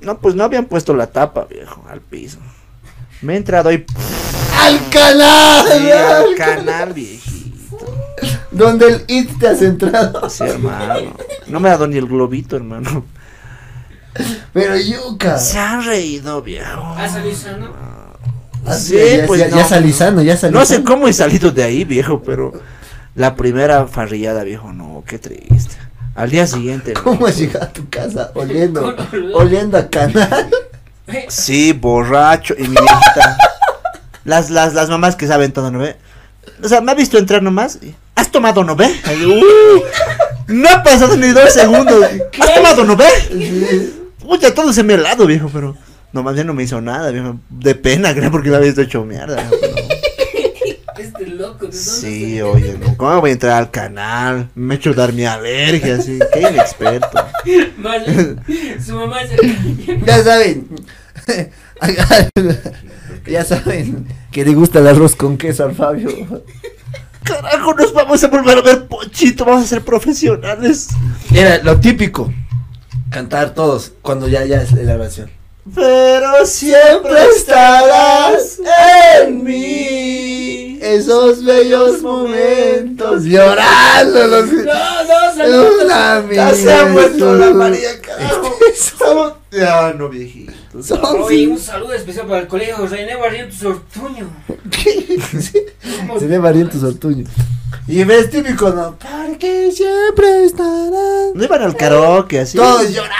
[0.00, 2.38] no pues no habían puesto la tapa viejo al piso
[3.22, 3.84] me he entrado ahí
[4.60, 5.66] ¡Al canal!
[5.78, 7.33] sí, al canal viejito
[8.54, 10.28] Donde el IT te has entrado.
[10.30, 11.14] sí hermano
[11.46, 13.04] no me ha dado ni el globito hermano
[14.52, 15.38] Pero yuca.
[15.38, 17.72] se han reído viejo ¿Ha salido sano?
[18.66, 20.86] Ah, sí, ya, pues ya, no, ya salí sano, ya salí no sé sano.
[20.86, 22.52] cómo he salido de ahí viejo pero
[23.14, 25.76] La primera farrillada, viejo, no, qué triste.
[26.16, 26.92] Al día siguiente.
[27.04, 28.94] ¿Cómo has llegado a tu casa oliendo,
[29.34, 30.48] oliendo a canal?
[31.28, 32.54] Sí, borracho.
[32.58, 33.36] Y mi viejita.
[34.24, 35.96] las, las, las mamás que saben todo, ¿no ve?
[36.62, 37.78] O sea, me ha visto entrar nomás.
[37.82, 38.86] y, ¿Has tomado, no ve?
[38.86, 39.82] Uh,
[40.48, 42.06] no ha pasado ni dos segundos.
[42.40, 43.04] ¿Has tomado, no ve?
[44.24, 45.76] Uy, ya todo se me helado, viejo, pero.
[46.10, 47.36] No, más bien no me hizo nada, viejo.
[47.50, 49.46] De pena, creo, porque me había visto hecho mierda.
[49.50, 49.74] pero-
[50.96, 52.96] Este loco, ¿de dónde Sí, oye, ¿no?
[52.96, 54.48] ¿cómo voy a entrar al canal?
[54.54, 56.18] Me he hecho dar mi alergia, así.
[56.32, 57.26] Qué inexperto.
[57.76, 58.42] Mal.
[58.84, 59.36] Su mamá se
[60.06, 60.66] Ya saben.
[63.26, 66.08] ya saben que le gusta el arroz con queso al Fabio.
[67.24, 70.88] Carajo, nos vamos a volver a ver Pochito, vamos a ser profesionales.
[71.32, 72.32] Era lo típico.
[73.10, 75.30] Cantar todos cuando ya, ya es la oración.
[75.72, 78.60] Pero siempre estarás
[79.22, 80.78] en mí.
[80.82, 85.84] Esos bellos momentos llorando los No, no, saludos.
[85.84, 87.50] Una Ya se ha muerto la.
[87.50, 88.58] María, carajo.
[89.50, 90.82] Ya, no, viejito.
[90.82, 94.28] Son Oye, un saludo especial para el colegio René Barrientos Ortuño.
[96.20, 97.24] Ve valiente su ortuño.
[97.86, 98.96] Y ves típico, ¿no?
[98.98, 101.32] Porque siempre estarán.
[101.34, 102.56] No iban al karaoke así.
[102.56, 103.14] Todos llorando,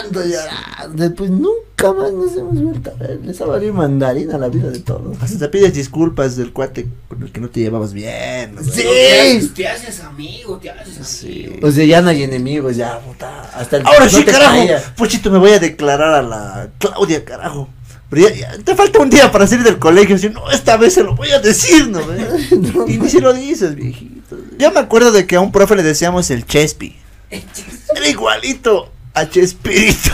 [0.00, 0.94] llorando.
[0.94, 3.20] Después nunca más nos hemos vuelto a ver.
[3.24, 5.16] Les ha valido mandarina la vida de todos.
[5.22, 8.54] Hasta te pides disculpas del cuate con el que no te llevabas bien.
[8.54, 8.62] ¿no?
[8.62, 8.82] Sí.
[8.82, 11.46] Te haces, te haces amigo, te haces Sí.
[11.50, 11.68] amigo.
[11.68, 13.42] O sea, ya no hay enemigos, ya, puta.
[13.54, 14.54] Hasta el Ahora no sí, carajo.
[14.56, 14.94] caía.
[14.96, 17.68] Pochito, me voy a declarar a la Claudia, carajo.
[18.10, 20.18] Pero ya, ya, te falta un día para salir del colegio.
[20.18, 22.00] Si no, esta vez se lo voy a decir, ¿no?
[22.86, 24.36] y ni si lo dices, viejito.
[24.58, 26.94] Yo me acuerdo de que a un profe le decíamos el Chespi.
[27.30, 30.10] Era igualito a Chespirito.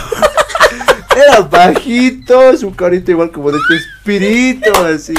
[1.15, 5.13] Era bajito, su carita igual como de Chespirito, así.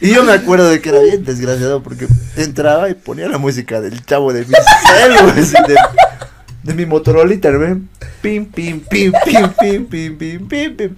[0.00, 3.80] Y yo me acuerdo de que era bien desgraciado porque entraba y ponía la música
[3.80, 4.54] del chavo de mi
[4.86, 5.76] celu, de,
[6.62, 7.80] de mi Motorolita, ¿no?
[8.20, 10.96] Pim, pim, pim, pim, pim, pim, pim, pim, pim.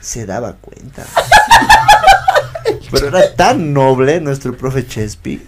[0.00, 1.04] Se daba cuenta.
[2.90, 5.40] Pero era tan noble nuestro profe Chespi.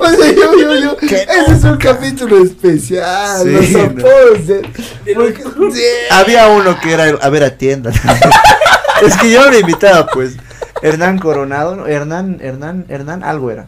[0.00, 0.96] O sea, yo, yo, yo.
[1.00, 3.42] Ese es un capítulo especial.
[3.42, 4.46] Sí, los apodos.
[4.46, 4.62] De
[5.14, 5.42] porque-
[5.74, 5.82] sí.
[6.10, 7.90] Había uno que era el- a ver a tienda.
[9.06, 10.34] es que yo lo invitaba, pues.
[10.82, 11.86] Hernán Coronado, ¿no?
[11.86, 13.66] Hernán, Hernán, Hernán, algo era.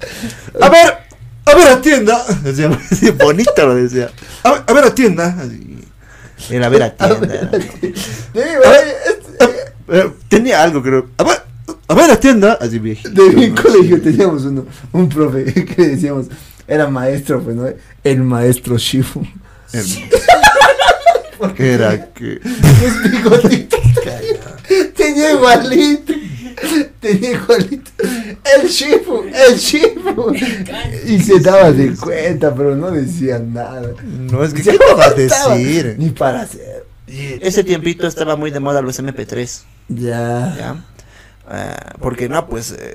[0.60, 0.98] A ver,
[1.46, 2.22] a ver a tienda.
[2.42, 4.10] Decía, así bonito lo decía.
[4.42, 5.34] A ver, a ver a tienda.
[5.40, 5.84] Así.
[6.50, 7.26] Era a ver a A tienda.
[7.26, 11.06] ver, oye, este- Eh, Tenía algo, creo.
[11.16, 11.42] A ver,
[11.88, 12.58] a ver a tienda.
[12.60, 13.10] Así viejito.
[13.10, 15.44] De mi colegio teníamos uno, un profe
[15.76, 16.26] que decíamos,
[16.66, 17.66] era maestro, pues, ¿no?
[18.02, 19.22] El maestro Shifu.
[21.58, 22.40] Era que.
[22.42, 23.80] Los bigotitos.
[24.96, 26.12] Tenía igualito.
[27.00, 27.90] Tenía igualito.
[27.98, 30.34] El Shifu, el Shifu.
[31.06, 33.92] Y se daba de cuenta, pero no decía nada.
[34.02, 34.62] No, es que.
[34.62, 35.96] Se ¿Qué te vas a decir?
[35.98, 36.86] Ni para hacer.
[37.06, 39.62] Ese tiempito estaba muy de moda los MP3.
[39.88, 40.56] Ya.
[40.58, 40.84] ¿ya?
[41.48, 42.94] Ah, porque no, pues eh,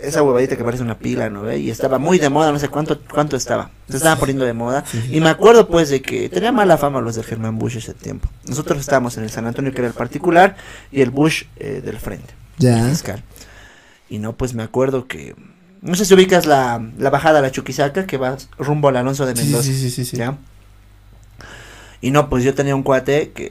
[0.00, 1.58] esa huevadita que parece una pila, ¿no ve?
[1.58, 3.70] Y estaba muy de moda, no sé cuánto cuánto estaba.
[3.88, 4.84] Se estaba poniendo de moda.
[5.10, 8.28] Y me acuerdo pues de que tenía mala fama los del Germán Bush ese tiempo.
[8.46, 10.56] Nosotros estábamos en el San Antonio que era el particular
[10.90, 12.84] y el Bush eh, del frente, Ya.
[12.88, 13.22] fiscal.
[14.08, 15.36] Y no, pues me acuerdo que
[15.82, 19.24] no sé si ubicas la, la bajada a la Chuquisaca que va rumbo al Alonso
[19.26, 19.62] de Mendoza.
[19.64, 20.16] sí, sí, sí, sí.
[20.16, 20.36] ¿ya?
[22.00, 23.48] Y no, pues yo tenía un cuate que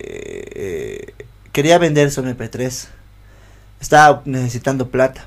[0.55, 1.13] eh,
[1.51, 2.87] quería vender su MP3.
[3.79, 5.25] Estaba necesitando plata.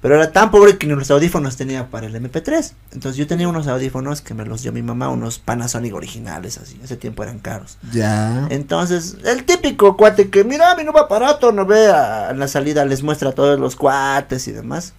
[0.00, 2.72] Pero era tan pobre que ni los audífonos tenía para el MP3.
[2.92, 6.78] Entonces yo tenía unos audífonos que me los dio mi mamá, unos Panasonic originales, así.
[6.84, 7.78] Ese tiempo eran caros.
[7.90, 8.46] Ya.
[8.50, 12.84] Entonces, el típico cuate que, mira, mi nuevo aparato, no ve, a- en la salida
[12.84, 14.92] les muestra a todos los cuates y demás.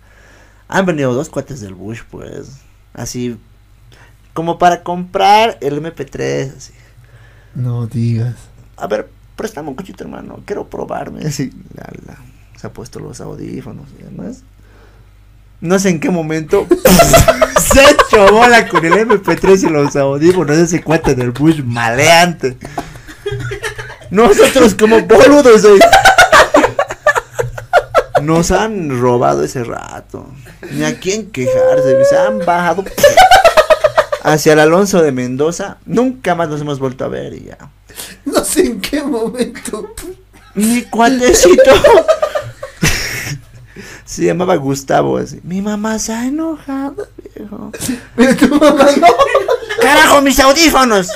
[0.69, 2.53] Han venido dos cuates del Bush, pues,
[2.95, 3.37] así,
[4.33, 6.73] como para comprar el MP3, así.
[7.53, 8.33] No digas.
[8.75, 11.51] A ver, préstame un cochito, hermano, quiero probarme, así.
[11.75, 12.17] la- la,
[12.65, 14.41] se ha puesto los audífonos y demás.
[15.61, 16.65] No sé en qué momento
[17.73, 22.57] se echó bola con el MP3 y los audífonos, ese cuate del Bush maleante.
[24.09, 25.79] Nosotros como boludos ahí.
[28.23, 30.27] Nos han robado ese rato.
[30.71, 32.03] Ni a quién quejarse.
[32.05, 32.83] Se han bajado
[34.23, 35.77] hacia el Alonso de Mendoza.
[35.85, 37.57] Nunca más nos hemos vuelto a ver y ya.
[38.25, 39.93] No sé en qué momento.
[40.55, 41.71] Mi cuatecito.
[44.05, 45.39] Se llamaba Gustavo así.
[45.43, 47.71] Mi mamá se ha enojado, viejo.
[48.39, 49.07] Tu mamá no.
[49.81, 51.09] ¡Carajo, mis audífonos!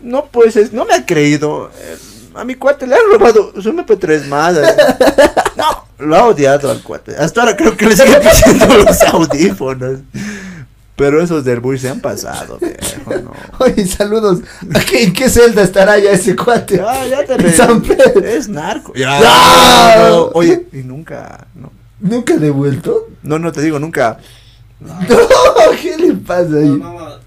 [0.00, 1.70] No, pues, es- no me ha creído.
[1.78, 1.96] Eh,
[2.34, 4.56] a mi cuate le han robado su MP3 más.
[4.56, 4.78] así.
[5.56, 5.64] No,
[5.98, 7.14] lo ha odiado al cuate.
[7.16, 10.00] Hasta ahora creo que le sigue pidiendo los audífonos.
[10.96, 13.32] Pero esos del Bush se han pasado, viejo, no.
[13.58, 14.40] Oye, saludos.
[14.74, 16.76] ¿A qué, ¿En qué celda estará ya ese cuate?
[16.76, 18.36] Ya, ya te.
[18.36, 18.92] Es narco.
[18.94, 19.18] Ya.
[20.10, 20.26] no.
[20.34, 21.72] Oye, y nunca, no.
[22.02, 23.08] ¿Nunca devuelto?
[23.22, 24.18] No, no te digo nunca.
[24.80, 24.98] No,
[25.80, 26.68] ¿qué le pasa ahí?
[26.68, 27.22] no, no.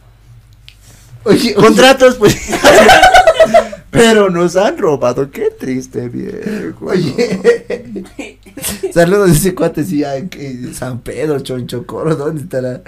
[1.23, 2.35] Oye, oye, Contratos, pues.
[3.89, 6.85] Pero nos han robado, qué triste, viejo.
[6.87, 8.41] Oye,
[8.93, 12.81] saludos a ese cuate, sí, que San Pedro, Chonchocoro, ¿dónde estará?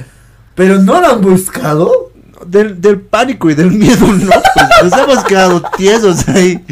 [0.54, 2.12] Pero no lo han buscado.
[2.46, 4.30] Del, del pánico y del miedo, no.
[4.30, 6.64] Pues nos hemos quedado tiesos ahí.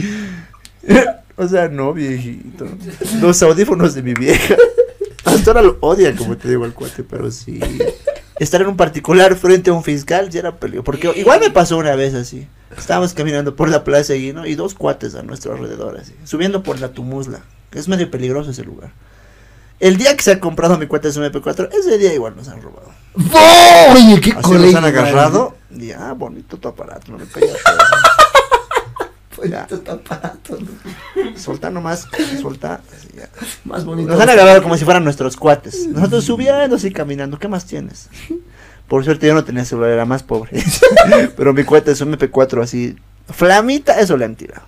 [1.38, 2.68] O sea, no, viejito.
[3.20, 4.56] Los audífonos de mi vieja.
[5.48, 7.60] Ahora lo odian, como te digo, el cuate, pero sí.
[8.40, 10.84] Estar en un particular frente a un fiscal ya era peligro.
[10.84, 12.48] Porque igual me pasó una vez así.
[12.78, 14.46] Estábamos caminando por la plaza y, ¿no?
[14.46, 16.14] y dos cuates a nuestro alrededor, así.
[16.26, 17.42] Subiendo por la Tumuzla.
[17.72, 18.92] Que es medio peligroso ese lugar.
[19.80, 22.62] El día que se ha comprado mi cuenta de MP4, ese día igual nos han
[22.62, 22.90] robado.
[23.34, 23.94] ¡Oh!
[23.94, 24.68] Oye, qué Así colegio.
[24.68, 25.56] nos han agarrado.
[25.72, 27.58] Y ah, bonito tu aparato, no me pegas.
[29.50, 29.62] Ya.
[29.62, 31.38] esto está barato, ¿no?
[31.38, 32.08] Solta nomás,
[33.16, 33.30] ya.
[33.64, 34.10] Más bonito.
[34.10, 35.88] Nos han agarrado como si fueran nuestros cuates.
[35.88, 37.40] Nosotros subiendo así caminando.
[37.40, 38.10] ¿Qué más tienes?
[38.88, 40.52] Por suerte yo no tenía celular, era más pobre.
[41.38, 42.96] Pero mi cuate es un MP4 así.
[43.30, 44.64] Flamita, eso le han tirado.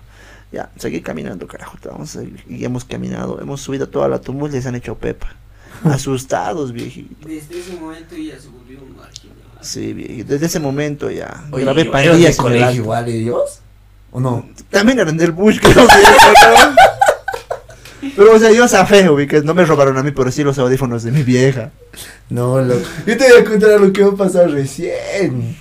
[0.50, 1.76] Ya, seguí caminando, carajo.
[1.84, 2.42] Vamos a seguir.
[2.48, 5.36] Y hemos caminado, hemos subido toda la tumulta y se han hecho pepa.
[5.84, 7.28] Asustados, viejito.
[7.28, 9.36] Desde ese momento ya se volvió un marginal.
[9.60, 10.32] Sí, viejito.
[10.32, 11.44] Desde ese momento ya.
[11.52, 13.60] Oye, grabé ¿eran pandillas de con el colegio igual ellos?
[14.10, 14.48] ¿O no?
[14.70, 16.76] También eran del Bush, creo que ¿no?
[18.16, 21.02] Pero, o sea, yo zafé, ubicas, no me robaron a mí, pero sí los audífonos
[21.02, 21.70] de mi vieja.
[22.30, 22.80] No, loco.
[23.06, 25.56] Yo te voy a contar lo que me ha pasado recién.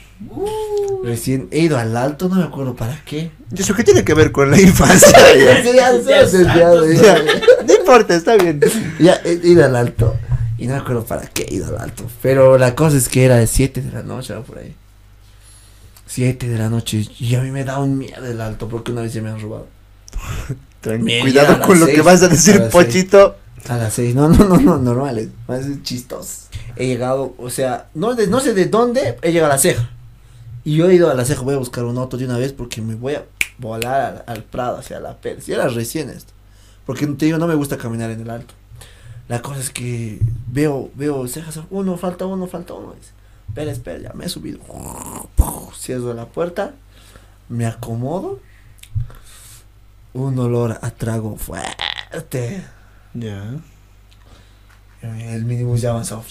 [1.03, 3.31] Recién he ido al alto, no me acuerdo para qué.
[3.55, 5.10] ¿Y eso qué tiene que ver con la infancia?
[5.38, 5.63] ya?
[6.27, 7.23] Sí, ya,
[7.65, 8.60] no importa, está bien.
[8.99, 10.15] Ya, he ido al alto.
[10.57, 12.05] Y no me acuerdo para qué he ido al alto.
[12.21, 14.73] Pero la cosa es que era de 7 de la noche, o por ahí.
[16.17, 17.06] 7 de la noche.
[17.19, 19.39] Y a mí me da un miedo el alto porque una vez ya me han
[19.39, 19.67] robado.
[20.84, 23.36] Tranqui- Bien, ya a Cuidado con lo seis, que vas a decir, Pochito.
[23.69, 24.15] A las 6.
[24.15, 25.30] No, no, no, no, normales.
[25.47, 26.47] Más chistos.
[26.75, 29.91] He llegado, o sea, no, de, no sé de dónde he llegado a la ceja.
[30.63, 32.51] Y yo he ido a la ceja, voy a buscar un auto de una vez
[32.51, 33.25] porque me voy a
[33.60, 35.47] volar al, al Prado, hacia la Pérez.
[35.47, 36.34] Y era recién esto.
[36.88, 38.56] Porque te digo, no me gusta caminar en el alto.
[39.27, 40.19] La cosa es que
[40.51, 42.93] veo, veo cejas, uno, falta uno, falta uno.
[42.99, 43.12] Dice,
[43.57, 44.59] espera, espera, ya me he subido.
[45.75, 46.73] Cierro la puerta,
[47.49, 48.39] me acomodo.
[50.13, 52.63] Un olor a trago fuerte.
[53.13, 53.55] Ya.
[55.01, 56.23] El minibús ya avanzó.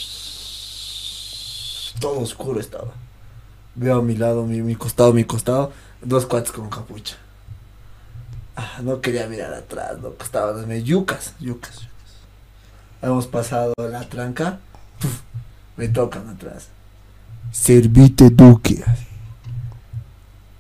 [2.01, 2.93] Todo oscuro estaba.
[3.75, 5.73] Veo a mi lado, mi, mi costado, mi costado.
[6.03, 7.17] Dos cuates con capucha.
[8.55, 11.89] Ah, no quería mirar atrás, no estaban me yucas, yucas, yucas.
[13.03, 14.61] Hemos pasado la tranca.
[15.01, 15.21] puf,
[15.77, 16.71] me tocan atrás.
[17.53, 18.83] Servite Duque.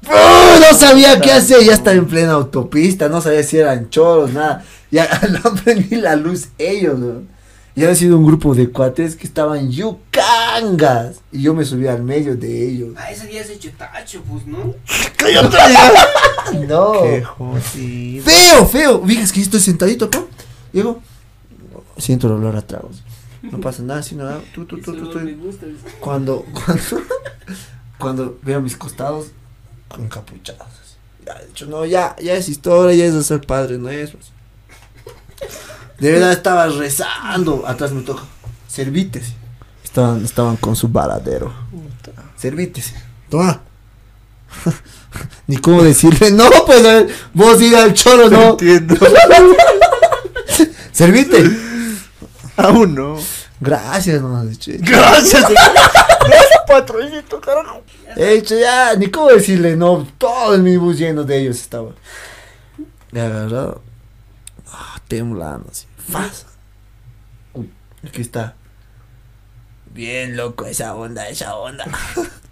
[0.08, 0.58] ¡Oh!
[0.60, 4.64] No sabía qué hacer, ya estaba en plena autopista, no sabía si eran choros, nada.
[4.90, 5.08] Ya
[5.44, 7.22] no prendí la luz ellos, ¿no?
[7.74, 11.20] Y había sido un grupo de cuates que estaban yucangas.
[11.30, 12.96] Y yo me subí al medio de ellos.
[12.96, 14.74] A ese día se hecho tacho, pues, ¿no?
[15.16, 15.56] ¡Cállate!
[16.68, 17.02] No.
[17.02, 18.24] ¡Qué jodido!
[18.24, 19.04] Feo, feo.
[19.04, 20.22] Fíjate que estoy sentadito acá.
[20.72, 21.02] Llego.
[21.98, 23.02] Siento el olor a tragos.
[23.50, 24.40] No pasa nada, sino nada.
[24.54, 25.20] Tú, tú, tú, tú.
[26.00, 27.02] Cuando, cuando,
[27.98, 29.26] cuando veo mis costados
[29.98, 30.62] encapuchados.
[30.62, 30.96] así.
[31.24, 34.10] Ya he dicho, no, ya, ya es historia, ya es de ser padre, no es.
[34.12, 34.32] pues.
[35.98, 37.66] De verdad estaba rezando.
[37.66, 38.22] Atrás me toca.
[38.68, 39.32] Servites.
[39.82, 41.52] Estaban, estaban con su varadero.
[42.36, 42.92] Servites.
[43.30, 43.62] Toma.
[45.46, 48.50] Ni cómo decirle, no, pues a ver, vos ir al choro, No no.
[48.50, 48.94] entiendo.
[50.92, 51.44] Servite.
[52.56, 53.18] Aún no.
[53.60, 54.72] Gracias, no has dicho.
[54.78, 55.44] Gracias.
[55.48, 57.82] Gracias, patroncito, carajo.
[58.16, 61.90] He dicho ya, ni cómo decirle, no, todo el minibús lleno de ellos estaba.
[63.12, 63.82] Le he agarrado,
[64.72, 66.46] ah, temblando así, faz.
[67.54, 67.70] Uy,
[68.06, 68.54] aquí está.
[69.92, 71.86] Bien loco esa onda, esa onda.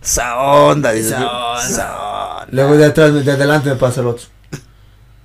[0.03, 1.09] Esa onda, dice.
[1.09, 1.67] Esa onda.
[1.67, 2.47] Esa onda.
[2.51, 4.27] Luego de atrás, de adelante me pasa el otro.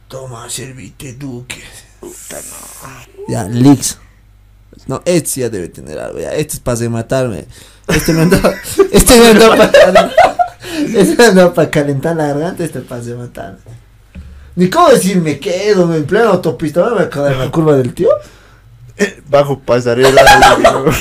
[0.10, 1.64] Toma, servite duque.
[2.00, 3.28] Puta, no.
[3.30, 4.00] Ya, Lix.
[4.90, 6.32] No, este sí ya debe tener algo, ya.
[6.32, 7.46] Este es para de matarme.
[7.88, 8.56] Este me andaba,
[8.92, 10.16] este me andaba para calentar.
[10.96, 13.60] Este me andaba para calentar la garganta, este es para de matarme.
[14.56, 17.78] Ni cómo decir me quedo en plena autopista, me voy a quedar en la curva
[17.78, 18.10] del tío.
[19.30, 20.24] Bajo pasarela.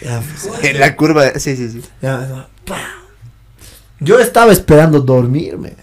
[0.00, 1.38] Ya, pues, en la curva.
[1.38, 1.82] Sí, sí, sí.
[2.00, 2.78] ya, no, pa.
[3.98, 5.74] Yo estaba esperando dormirme.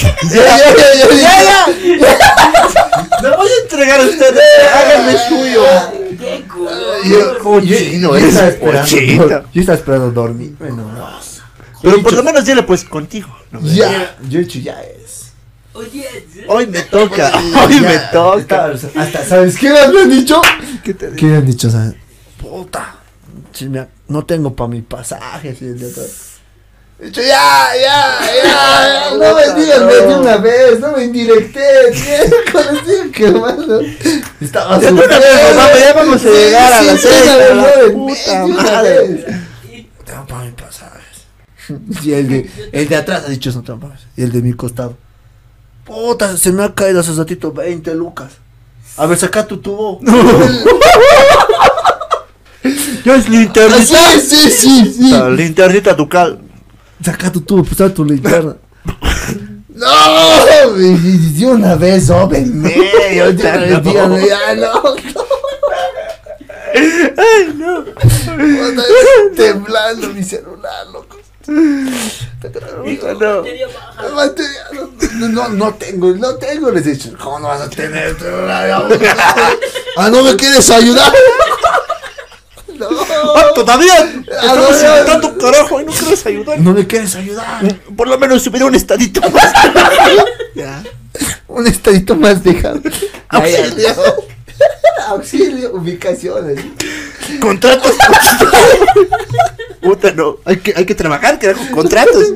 [0.00, 1.66] ya, ya, ya, ya,
[1.98, 2.23] ya, ya.
[3.22, 4.42] Me voy a entregar a ustedes.
[4.74, 5.64] Háganme suyo.
[6.18, 6.70] Qué culo.
[7.04, 9.24] yo, Cochino, yo, yo eres estaba esperando, cochino.
[9.28, 10.54] dor- yo estaba esperando dormir.
[10.58, 11.08] Bueno, no.
[11.82, 13.28] Pero por lo menos dile pues contigo.
[13.50, 13.60] ¿no?
[13.62, 15.32] Ya, yo he dicho ya es.
[15.74, 16.06] Oye,
[16.46, 17.32] Hoy me toca,
[17.66, 18.72] hoy Ya, me toca.
[18.96, 20.40] hasta, ¿sabes qué me han dicho?
[20.84, 21.68] ¿Qué te ¿Qué han dicho?
[21.68, 21.94] ¿sabes?
[22.40, 22.94] Puta,
[23.52, 25.52] si me ha- no tengo para mi pasaje.
[25.52, 25.90] de
[26.98, 29.86] dicho, ya, ya, ya, no me digas no.
[29.86, 32.02] de una vez, no me indirectes,
[32.84, 33.80] tío, qué malo.
[34.40, 35.08] Estaba Ya mamá,
[35.78, 39.26] ya vamos a llegar a las seis, a la puta madre.
[40.56, 41.26] pasajes.
[42.02, 44.52] Y el de, el de atrás ha dicho eso, no para Y el de mi
[44.52, 44.96] costado.
[45.84, 48.32] Puta, se me ha caído hace ratito 20 lucas.
[48.96, 50.00] A ver, saca tu tubo.
[53.04, 53.76] Ya es linternita.
[53.78, 55.14] Ah, sí, sí, sí, sí.
[55.36, 56.40] Linternita ducal.
[57.04, 58.56] Saca tu tubo, pues tu linterna.
[59.76, 59.88] No,
[60.78, 62.72] y- y- una vez, óvenme.
[63.16, 64.08] Yo ya No.
[64.08, 64.94] no, ya no.
[67.16, 67.84] Ay, no.
[69.34, 71.16] Temblando mi celular, loco.
[72.86, 73.42] Hijo, no.
[75.14, 76.70] No, no, no tengo, no tengo.
[76.70, 78.16] Les he dicho, ¿cómo no vas a tener?
[79.96, 81.12] Ah, ¿no me quieres ayudar?
[82.90, 83.34] No.
[83.36, 83.94] Ah, todavía
[84.26, 86.60] estamos carajo y no quieres ayudar.
[86.60, 87.74] ¿No me quieres ayudar?
[87.96, 89.52] Por lo menos subir un estadito más.
[90.54, 90.82] ya.
[91.48, 92.80] Un estadito más dejado.
[93.28, 93.94] Auxilio.
[95.08, 96.60] Auxilio, ubicaciones.
[97.40, 97.92] Contratos.
[99.82, 100.38] Puta, no.
[100.44, 101.62] Hay que, hay que trabajar, carajo.
[101.70, 102.32] Contratos.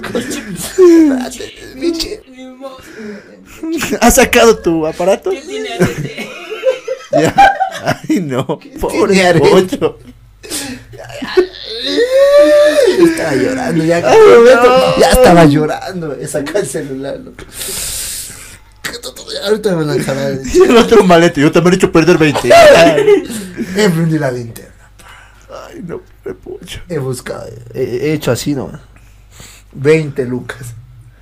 [4.00, 5.30] ¿Has sacado tu aparato?
[5.30, 6.28] ¿Qué tiene arete?
[7.12, 7.34] Ya.
[8.08, 8.46] Ay, no.
[8.80, 9.34] Pobre?
[9.40, 9.98] Pocho.
[12.98, 13.96] Estaba llorando ya.
[13.98, 14.98] Ay, no.
[15.00, 16.14] Ya estaba llorando.
[16.14, 17.44] He sacado el celular, loco.
[19.44, 20.38] Ahorita me van a jalar.
[20.52, 21.40] Y el otro malete.
[21.40, 22.52] Yo también he hecho perder 20.
[22.52, 23.24] Ay,
[23.76, 24.90] He prendido la linterna.
[25.68, 26.00] Ay, no.
[26.22, 26.80] pobre Pocho.
[26.88, 27.46] He buscado.
[27.74, 28.80] He, he hecho así nomás.
[29.72, 30.74] 20 lucas.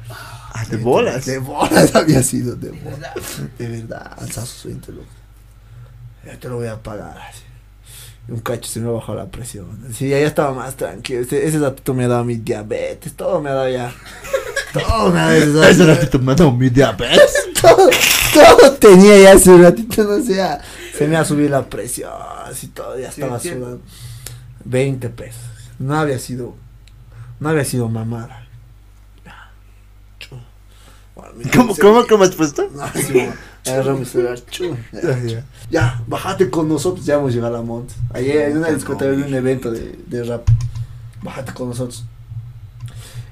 [0.09, 1.27] Ah, de bolas.
[1.27, 3.13] De bolas había sido, de bolas.
[3.59, 5.09] De verdad, alzazos 20 lucas.
[6.25, 7.19] Ya te lo voy a pagar.
[7.19, 7.43] así.
[8.29, 9.67] Un cacho se me bajó la presión.
[9.93, 11.21] Sí, ya estaba más tranquilo.
[11.21, 13.15] Ese, ese ratito me ha dado mi diabetes.
[13.15, 13.95] Todo me ha dado ya.
[14.73, 15.65] Todo me ha dado.
[15.65, 17.49] Ese ratito me ha dado mi diabetes.
[17.61, 17.89] todo,
[18.35, 20.61] todo tenía ya ese ratito, no sé, ya
[20.97, 22.13] se me ha subido la presión,
[22.45, 23.67] así todo, ya estaba entiendo.
[23.67, 23.85] sudando.
[24.65, 25.43] 20 pesos.
[25.79, 26.55] No había sido,
[27.41, 28.47] no había sido mamada.
[29.25, 29.51] Ya.
[31.15, 32.69] Bueno, ¿Cómo, cómo, cómo has puesto?
[32.75, 33.29] No, sí,
[33.99, 34.77] mi celular, chu.
[34.93, 35.45] Ya, ya.
[35.71, 37.95] Ya, bájate con nosotros, ya hemos llegado a la monte.
[38.15, 40.49] Ayer en una discoteca de un evento de, de rap.
[41.23, 42.05] Bájate con nosotros.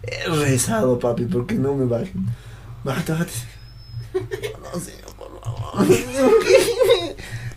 [0.03, 2.27] He rezado, papi, porque no me bajen.
[2.83, 3.33] Bájate, bájate.
[4.15, 5.87] No sé, por favor.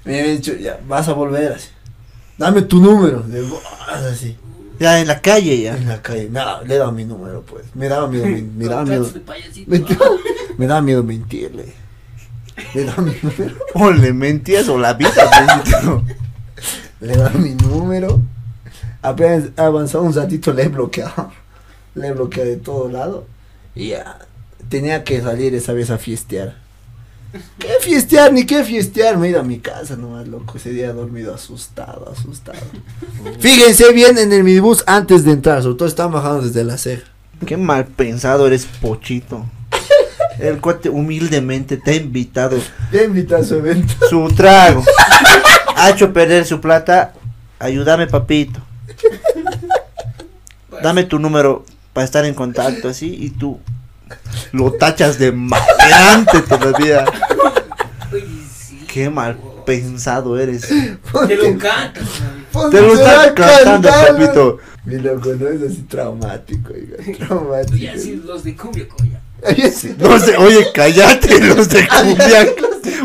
[0.05, 1.67] Me había dicho, ya, vas a volver así.
[2.37, 3.21] Dame tu número.
[3.23, 3.45] De
[4.09, 4.37] así.
[4.79, 5.75] Ya en la calle ya.
[5.75, 6.29] En la calle.
[6.29, 7.65] No, le he dado mi número, pues.
[7.75, 9.09] Me daba miedo, men- me daba miedo.
[9.65, 9.79] Me,
[10.57, 11.73] me daba miedo mentirle.
[12.73, 13.55] Le daba mi número.
[13.73, 15.11] O le mentías o la vida.
[16.99, 18.21] Le daba mi número.
[19.01, 21.31] Apenas avanzado un ratito le he bloqueado.
[21.95, 23.25] Le he bloqueado de todo lado.
[23.75, 24.19] Y ya.
[24.69, 26.55] Tenía que salir esa vez a fiestear.
[27.59, 28.33] ¿Qué fiestear?
[28.33, 29.17] Ni qué fiestear.
[29.17, 30.57] Me he ido a mi casa nomás, loco.
[30.57, 32.59] Ese día he dormido asustado, asustado.
[33.39, 35.61] Fíjense bien en el minibús antes de entrar.
[35.61, 37.03] Sobre todo estaban bajando desde la ceja.
[37.45, 39.45] Qué mal pensado eres, Pochito.
[40.39, 42.57] El cuate humildemente te ha invitado
[42.91, 43.93] Ya invita a su evento.
[44.09, 44.83] su trago.
[45.75, 47.13] Ha hecho perder su plata.
[47.59, 48.59] Ayúdame, papito.
[50.81, 53.59] Dame tu número para estar en contacto así y tú
[54.51, 57.05] lo tachas de maleante todavía.
[58.87, 60.67] Qué mal pensado eres.
[60.67, 62.07] Te lo cantas.
[62.71, 64.57] Te lo estás cantando, papito.
[64.85, 67.75] Mi loco, no es así traumático, oiga, traumático.
[67.75, 69.16] Y así los de cumbia coya.
[69.97, 72.47] No sé, oye, cállate los de cumbia.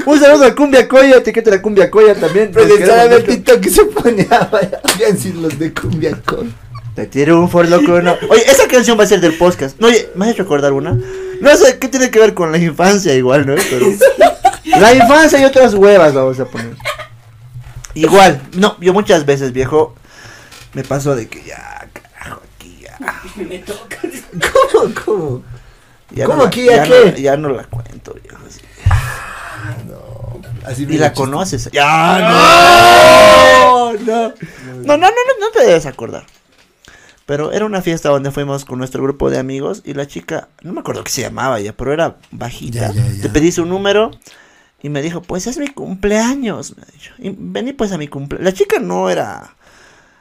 [0.07, 2.53] Un saludo a cumbia coya, etiqueta la cumbia coya también.
[2.53, 6.55] TikTok que se ponía, vaya, habían sido los de cumbia con.
[6.95, 8.17] Te tiro un for loco, no.
[8.29, 9.81] Oye, esa canción va a ser del podcast.
[9.81, 10.99] No, oye, ¿me has hecho recordar una?
[11.41, 13.55] No sé qué tiene que ver con la infancia igual, ¿no?
[13.55, 13.87] Pero
[14.65, 16.77] la infancia y otras huevas vamos a poner.
[17.95, 19.95] Igual, no, yo muchas veces, viejo,
[20.75, 22.99] me pasó de que ya, carajo, aquí ya.
[23.37, 23.99] Me toca.
[24.73, 25.43] ¿Cómo, cómo?
[26.15, 27.13] Ya ¿Cómo no aquí, ya qué?
[27.13, 28.45] No, ya no la cuento, viejo.
[28.47, 28.61] así.
[30.65, 31.15] Así Y la chiste.
[31.15, 31.71] conoces.
[31.73, 34.29] Ya, no, no.
[34.85, 35.11] No, no, no, no,
[35.41, 36.25] no te debes acordar.
[37.27, 40.73] Pero era una fiesta donde fuimos con nuestro grupo de amigos y la chica, no
[40.73, 42.89] me acuerdo qué se llamaba ya, pero era bajita.
[42.89, 43.23] Ya, ya, ya.
[43.23, 44.11] Te pedí su número
[44.83, 46.77] Y me dijo, pues es mi cumpleaños.
[46.77, 46.85] Me.
[47.19, 48.45] Y vení pues a mi cumpleaños.
[48.45, 49.57] La chica no era...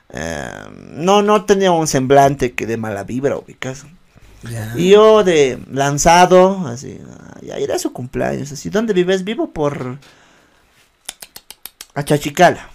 [0.09, 0.49] eh,
[0.93, 3.85] no, no tenía un semblante que de mala vibra, ubicas.
[4.75, 6.99] Y yo de lanzado, así,
[7.41, 9.23] ya iré a su cumpleaños, así, ¿dónde vives?
[9.23, 9.97] Vivo por
[11.93, 12.69] Achachicala.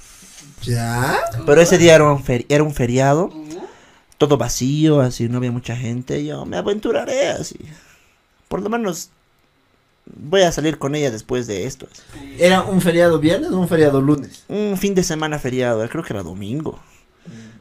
[0.62, 1.19] Ya.
[1.45, 3.31] Pero ese día era un, feri- era un feriado,
[4.19, 7.59] todo vacío, así, no había mucha gente, yo me aventuraré, así.
[8.49, 9.11] Por lo menos
[10.07, 11.89] voy a salir con ella después de esto.
[11.91, 12.03] así.
[12.39, 14.45] ¿Era un feriado viernes o un feriado lunes?
[14.49, 16.79] Un fin de semana feriado, creo que era domingo.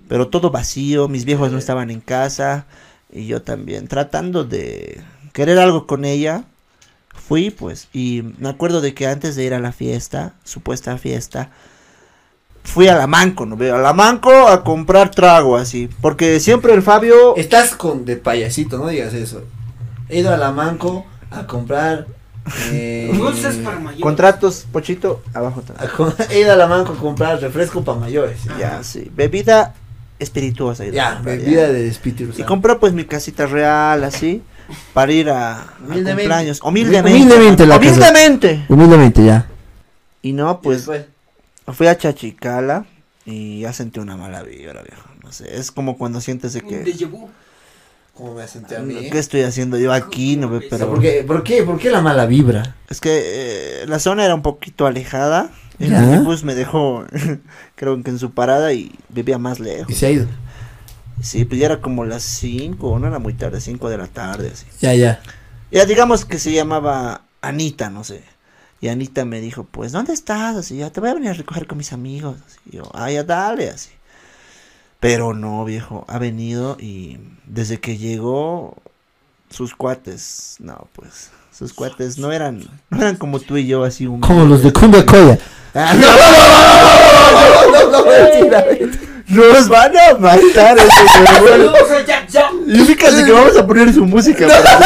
[0.08, 2.66] Pero todo vacío, mis viejos no estaban en casa
[3.12, 5.02] y yo también tratando de
[5.34, 6.44] querer algo con ella.
[7.14, 11.50] Fui pues y me acuerdo de que antes de ir a la fiesta, supuesta fiesta,
[12.64, 13.76] fui a la Manco, ¿no veo?
[13.76, 18.78] A la Manco a comprar trago así, porque siempre el Fabio Estás con de payasito,
[18.78, 19.44] no digas eso.
[20.10, 22.06] He ido a la Manco a comprar.
[22.72, 24.04] eh, Dulces para mayores.
[24.04, 25.90] contratos pochito abajo también.
[26.30, 28.40] he ido a la Manco a comprar refresco para mayores.
[28.60, 29.74] Ya, sí, bebida
[30.20, 30.84] espirituosa.
[30.84, 32.32] a Ya, comprar, bebida de espíritu.
[32.38, 34.42] Y compró pues mi casita real, así,
[34.94, 36.14] para ir a, a Humildemente.
[36.24, 36.62] cumpleaños.
[36.62, 37.12] Humildemente.
[37.20, 37.90] Humildemente la casa.
[37.92, 38.66] Humildemente.
[38.70, 39.48] Humildemente ya.
[40.22, 40.90] Y no, pues
[41.74, 42.86] fui a Chachicala
[43.26, 45.10] y ya sentí una mala vibra, viejo.
[45.24, 46.84] No sé, es como cuando sientes de Un que...
[48.16, 49.10] ¿Cómo me senté a mí?
[49.10, 50.38] ¿Qué estoy haciendo yo aquí?
[50.38, 51.64] No, Pero, ¿por, qué, ¿Por qué?
[51.64, 52.76] ¿Por qué la mala vibra?
[52.90, 55.52] es que eh, la zona era un poquito alejada.
[55.80, 57.04] El minibús me dejó,
[57.76, 59.90] creo que en su parada y vivía más lejos.
[59.90, 60.28] Y se ha ido.
[61.22, 64.52] Sí, pues ya era como las 5, no era muy tarde, 5 de la tarde,
[64.54, 64.66] así.
[64.80, 65.22] Ya, ya.
[65.72, 68.24] Ya digamos que se llamaba Anita, no sé.
[68.80, 70.56] Y Anita me dijo, pues, ¿dónde estás?
[70.56, 72.38] Así, ya te voy a venir a recoger con mis amigos.
[72.48, 73.90] Así, yo, ah, ya dale, así.
[75.08, 78.74] Pero no, viejo, ha venido y desde que llegó,
[79.52, 84.08] sus cuates, no, pues, sus cuates no eran, no eran como tú y yo, así
[84.08, 84.20] un...
[84.22, 85.38] Como los de Cumbia Coya.
[89.28, 91.50] Nos van a matar esos huevos.
[91.52, 92.52] Saludos a Jack Jack.
[92.66, 94.48] Y fíjate que vamos a poner su música.
[94.48, 94.80] para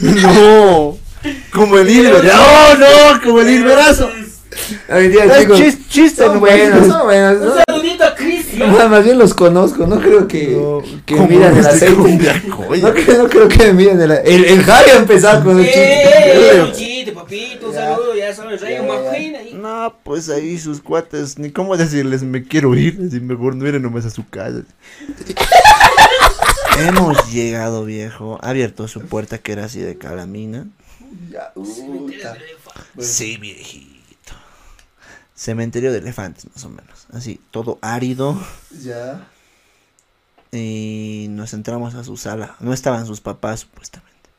[0.00, 0.96] No,
[1.52, 2.24] como el Hilber.
[2.24, 4.08] No, no, como el Hilberazo.
[4.88, 7.40] Hoy día Es chicos, chis- chiste, son no buenos, son buenos.
[7.40, 7.54] Un ¿no?
[7.68, 8.42] saludito a Cristian.
[8.78, 12.42] No, más bien los conozco, no creo que, No, que ¿cómo miran el este aceite.
[12.46, 15.64] No, creo- no creo que me miren el El, el Javi ha empezado con el
[15.66, 16.62] Eh, chiste.
[16.62, 19.54] un chiste, papito, un saludo, ya sabes, Rayo McQueen ahí.
[19.54, 23.80] No, pues ahí sus cuates, ni cómo decirles, me quiero ir, así mejor no ir
[23.80, 24.62] nomás a su casa.
[26.78, 30.66] Hemos llegado, viejo, ha abierto su puerta que era así de calamina.
[31.30, 32.36] Ya, puta.
[32.98, 33.91] Sí, viejito.
[35.42, 37.08] Cementerio de elefantes, más o menos.
[37.12, 38.40] Así, todo árido.
[38.80, 39.26] Ya.
[40.52, 42.54] Y nos entramos a su sala.
[42.60, 44.30] No estaban sus papás, supuestamente.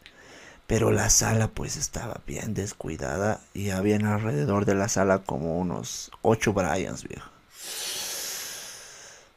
[0.65, 3.41] Pero la sala, pues, estaba bien descuidada.
[3.53, 7.29] Y habían alrededor de la sala como unos ocho Bryans, viejo.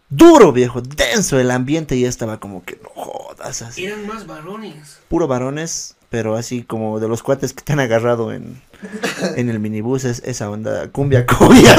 [0.09, 1.97] Duro, viejo, denso el ambiente.
[1.97, 3.87] Y ya estaba como que no jodas, así.
[3.87, 5.01] Eran más varones.
[5.09, 8.59] Puro varones, pero así como de los cuates que te han agarrado en,
[9.37, 10.07] en el minibús.
[10.07, 11.77] Es esa onda, cumbia coya.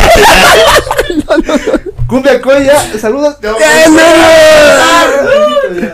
[2.06, 3.38] Cumbia coya, saludos.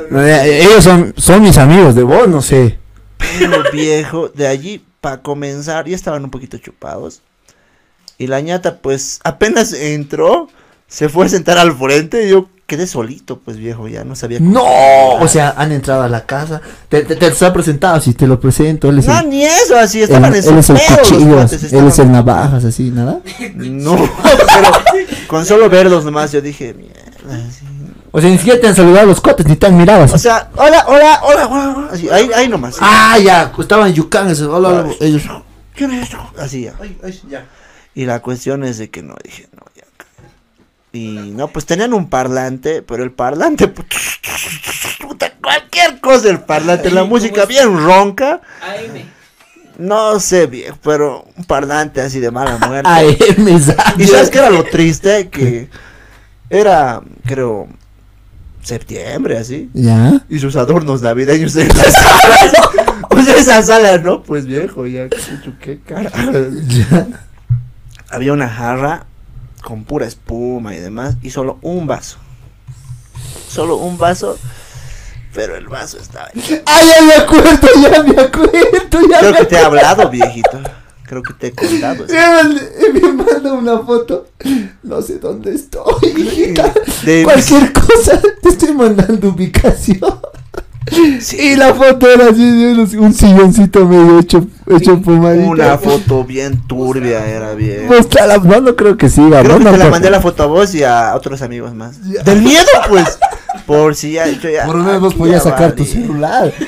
[0.10, 2.80] No, Ellos son, son mis amigos, de vos no sé.
[3.39, 7.22] Pero viejo, de allí para comenzar, ya estaban un poquito chupados.
[8.18, 10.50] Y la ñata, pues, apenas entró,
[10.89, 14.39] se fue a sentar al frente y yo quedé solito, pues viejo, ya no sabía
[14.39, 14.64] No,
[15.16, 16.61] o sea, han entrado a la casa.
[16.89, 18.89] Te, te, te está presentado, si te lo presento.
[18.89, 21.99] Él es No, el, ni eso, así estaban en él es el cuchillo, él es
[21.99, 23.20] el navajas, así, nada.
[23.55, 23.95] No,
[24.26, 27.66] pero con solo verlos nomás yo dije, mierda, así.
[28.11, 30.03] O sea, ni siquiera te han saludado los cuates, ni te han mirado.
[30.03, 30.14] así.
[30.16, 32.78] O sea, hola, hola, hola, hola, hola, así, ahí, ahí nomás.
[32.80, 35.24] ah, ya, estaban en Yucán, eso, hola, hola, ellos.
[35.76, 36.18] ¿Quién es esto?
[36.38, 36.76] Así ya.
[36.80, 37.45] Ay, ay, ya.
[37.95, 39.64] Y la cuestión es de que no, dije, no.
[40.96, 47.04] Y no, pues tenían un parlante, pero el parlante, puta, cualquier cosa el parlante, la
[47.04, 49.02] música ¿cómo bien ronca, AM.
[49.80, 52.88] no sé bien, pero un parlante así de mala muerte.
[52.94, 53.60] Ay, me y
[54.08, 55.68] sabes qué era lo triste, que
[56.48, 57.68] era, creo,
[58.62, 60.22] septiembre así, Ya.
[60.30, 63.08] y sus adornos navideños en la sala.
[63.10, 64.22] o sea, esa sala, ¿no?
[64.22, 66.12] Pues viejo, ya, chucho, qué cara.
[66.68, 67.08] Ya.
[68.12, 69.08] había una jarra
[69.64, 72.18] con pura espuma y demás y solo un vaso.
[73.49, 74.38] Solo un vaso,
[75.34, 76.30] pero el vaso estaba...
[76.36, 78.51] Ay, ya me acuerdo, ya me acuerdo,
[79.09, 80.59] ya Creo me que te he hablado, viejito.
[81.05, 82.05] Creo que te he contado.
[82.07, 84.28] Y me manda una foto.
[84.82, 86.55] No sé dónde estoy.
[87.24, 90.20] Cualquier cosa, te estoy mandando ubicación.
[91.38, 95.48] Y la foto era así un silloncito medio hecho, hecho pomadita.
[95.48, 97.88] Una foto bien turbia era bien.
[97.88, 99.44] Mostrala, no, no creo que siga.
[99.44, 102.02] Creo que no, te la mandé la foto a vos y a otros amigos más.
[102.24, 103.18] Del miedo, pues.
[103.66, 104.28] Por si ya.
[104.28, 106.54] yo ya Por lo menos vos podías ya sacar tu celular.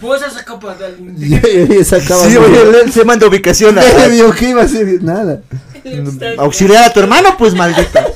[0.00, 0.76] Vos has sacado para
[1.16, 2.24] Ya, ya, ya sacaba.
[2.24, 3.82] Sí, oye, él se manda ubicación a,
[4.38, 5.42] que iba a ser nada.
[6.38, 8.06] auxiliar a tu hermano, pues maldita.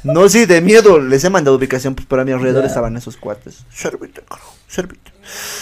[0.04, 3.16] No, sí, de miedo les he mandado ubicación, pues pero a mi alrededor estaban esos
[3.16, 3.64] cuates.
[3.72, 5.12] Servite, carajo, servite.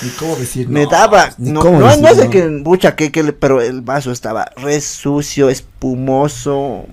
[0.02, 2.30] Ni cómo decir Me no, daba, no, cómo no, decir no sé no.
[2.30, 6.86] qué, bucha, qué, qué le- pero el vaso estaba re sucio, espumoso,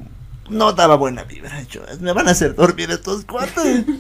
[0.50, 3.86] no daba buena vibra, yo, me van a hacer dormir estos cuates.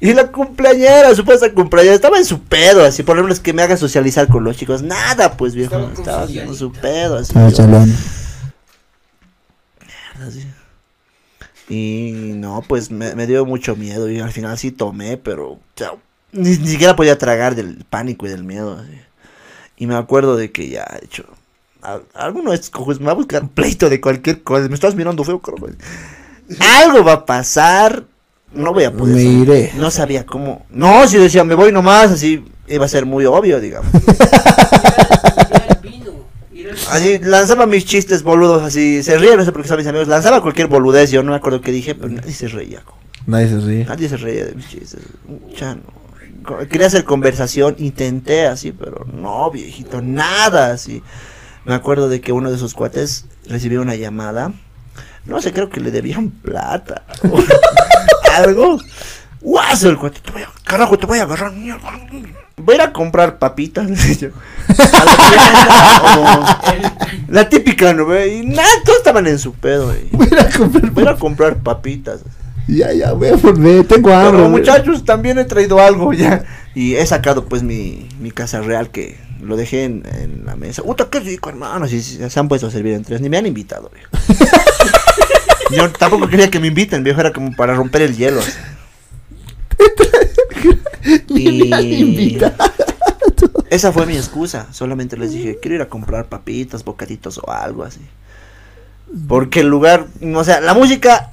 [0.00, 3.62] Y la cumpleañera, supuesta cumpleañera, estaba en su pedo, así, por ejemplo, es que me
[3.62, 7.28] haga socializar con los chicos, nada, pues viejo, Estaba estaba haciendo su pedo, así.
[7.28, 7.94] Estaba yo, chalando.
[10.26, 10.44] así.
[11.68, 15.60] Y no, pues me, me dio mucho miedo y al final sí tomé, pero o
[15.76, 15.92] sea,
[16.32, 18.78] ni, ni siquiera podía tragar del pánico y del miedo.
[18.78, 18.98] así.
[19.76, 21.24] Y me acuerdo de que ya he hecho...
[21.82, 24.68] a- Alguno de estos me va a buscar un pleito de cualquier cosa.
[24.68, 25.68] Me estás mirando feo, carajo.
[26.82, 28.04] Algo va a pasar.
[28.52, 29.14] No voy a poder.
[29.14, 29.72] Me iré.
[29.76, 30.66] No sabía cómo.
[30.68, 33.90] No, si decía me voy nomás, así iba a ser muy obvio, digamos.
[36.92, 40.08] Así lanzaba mis chistes boludos, así se ríen, no sé por qué son mis amigos.
[40.08, 42.82] Lanzaba cualquier boludez, yo no me acuerdo qué dije, pero nadie se reía.
[42.84, 42.96] co.
[43.26, 43.84] Nadie se ríe.
[43.84, 45.00] Nadie se reía de mis chistes.
[45.58, 45.82] Ya no.
[46.44, 51.02] Co- Quería hacer conversación, intenté así, pero no, viejito, nada así.
[51.64, 54.52] Me acuerdo de que uno de esos cuates recibió una llamada.
[55.24, 57.04] No sé, creo que le debían plata.
[57.30, 57.38] o
[58.36, 58.78] algo.
[59.40, 61.52] Guaso el cuate, te voy a, carajo, te voy a agarrar.
[61.52, 61.90] mierda.
[62.64, 63.88] Voy a ir a comprar papitas.
[64.20, 64.28] yo.
[64.68, 68.24] A la tienda, o- la típica, ¿no?
[68.26, 69.94] Y nada, todos estaban en su pedo.
[69.94, 70.90] y Voy a ir a comprar.
[70.90, 72.20] Voy a comprar papitas.
[72.68, 73.84] Ya, ya, voy a volver.
[73.86, 74.32] Tengo hambre.
[74.38, 76.44] Pero muchachos, también he traído algo ya.
[76.74, 80.82] Y he sacado pues mi, mi casa real que lo dejé en, en la mesa.
[80.82, 81.88] Puta, qué rico, hermano.
[81.88, 84.10] Si, si se han puesto a servir en tres, ni me han invitado, viejo.
[85.76, 88.40] Yo tampoco quería que me inviten, viejo, era como para romper el hielo.
[93.70, 94.66] Esa fue mi excusa.
[94.72, 98.00] Solamente les dije, quiero ir a comprar papitas, bocaditos o algo así.
[99.28, 101.30] Porque el lugar, o sea, la música.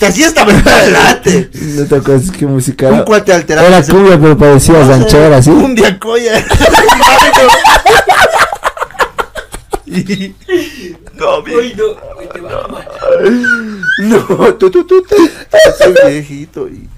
[0.00, 1.48] Así estaba en adelante.
[1.52, 3.04] No te acuerdas qué música Un era.
[3.04, 3.68] cuate alterado.
[3.68, 5.50] Era se- cumbia, pero parecía ranchera, ¿sí?
[5.50, 5.76] Un.
[5.78, 5.82] Y-
[11.14, 11.76] no, Uy, bien.
[11.76, 11.84] no,
[12.18, 13.30] uy, te van a matar.
[14.00, 15.16] No, tú, tú, tú, tú.
[15.78, 16.88] Soy viejito y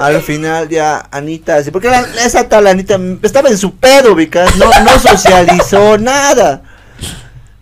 [0.00, 4.56] al final ya Anita, así, porque la- esa tal Anita estaba en su pedo, ubicas,
[4.56, 6.62] no, no socializó nada.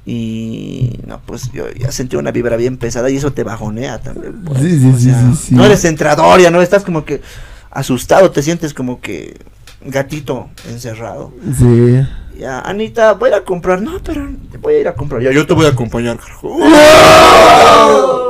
[0.04, 4.40] Y no, pues yo ya sentí una vibra bien pesada y eso te bajonea también.
[4.44, 4.60] pues.
[4.60, 5.54] Sí, sí, O sí, sea, sí, sí.
[5.54, 7.20] No eres entrador, ya no estás como que
[7.72, 9.36] asustado, te sientes como que
[9.84, 11.32] gatito encerrado.
[11.58, 12.06] Sí.
[12.38, 13.80] Ya, Anita, voy a ir a comprar.
[13.82, 14.28] No, pero
[14.60, 15.22] voy a ir a comprar.
[15.22, 16.48] Ya, yo te voy a acompañar, carajo.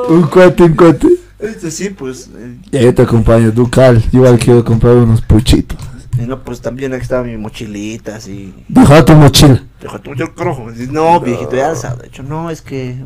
[0.09, 1.09] Un cuate, un cuate.
[1.39, 2.31] Este sí, pues.
[2.37, 4.03] eh, Ya yo te acompaño, Ducal.
[4.11, 5.79] Yo igual quiero comprar unos puchitos.
[6.19, 8.55] y no, pues también aquí estaba mi mochilita, así.
[8.69, 9.63] Deja tu mochila.
[9.81, 10.69] Deja tu mochila, carajo.
[10.73, 11.99] Y No, viejito, ya alzado.
[11.99, 12.97] De hecho, no, es que.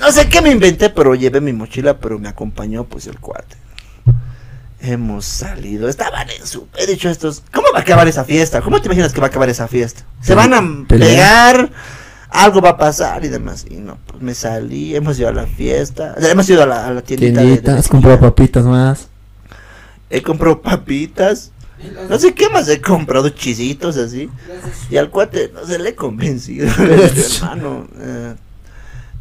[0.00, 3.56] No sé qué me inventé, pero llevé mi mochila, pero me acompañó, pues, el cuate.
[4.80, 6.68] Hemos salido, estaban en su.
[6.76, 7.42] He dicho estos.
[7.54, 8.60] ¿Cómo va a acabar esa fiesta?
[8.60, 10.02] ¿Cómo te imaginas que va a acabar esa fiesta?
[10.20, 11.08] Se van a Pelea.
[11.08, 11.70] pegar,
[12.34, 13.64] algo va a pasar y demás.
[13.70, 16.90] Y no, pues me salí, hemos ido a la fiesta, hemos ido a la, a
[16.92, 17.40] la tiendita.
[17.40, 19.08] de- de comprado papitas más.
[20.10, 21.50] He comprado papitas,
[22.08, 24.28] no sé qué más he comprado, chisitos así.
[24.90, 26.66] Y al cuate, no se le he convencido.
[26.78, 28.34] Hermano, eh,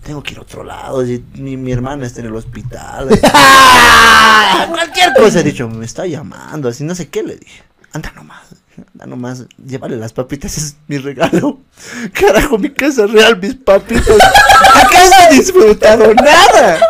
[0.03, 1.05] tengo que ir a otro lado.
[1.05, 3.07] Si mi, mi hermana está en el hospital.
[4.69, 6.69] Cualquier cosa he dicho, me está llamando.
[6.69, 7.63] Así, no sé qué le dije.
[7.93, 8.41] Anda nomás,
[8.77, 11.59] anda nomás, llévale las papitas, es mi regalo.
[12.13, 14.17] Carajo, mi casa real, mis papitas.
[14.75, 16.79] Acá no he disfrutado nada.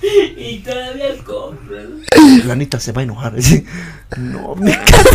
[0.00, 1.84] Y todavía compras.
[2.46, 3.34] La Anita se va a enojar.
[3.36, 3.64] así.
[4.16, 5.10] No, me cago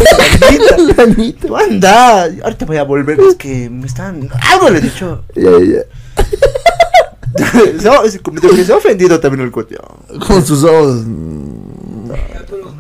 [0.78, 1.47] en la Anita.
[1.47, 3.18] Tú anda, ahorita voy a volver.
[3.22, 4.30] Es que me están.
[4.51, 5.24] Algo le he dicho.
[5.36, 5.84] Ya, ya.
[7.80, 9.78] se, ha- es como de que se ha ofendido también el cuate.
[10.28, 11.06] Con sus ojos.
[12.10, 12.76] Ya, pero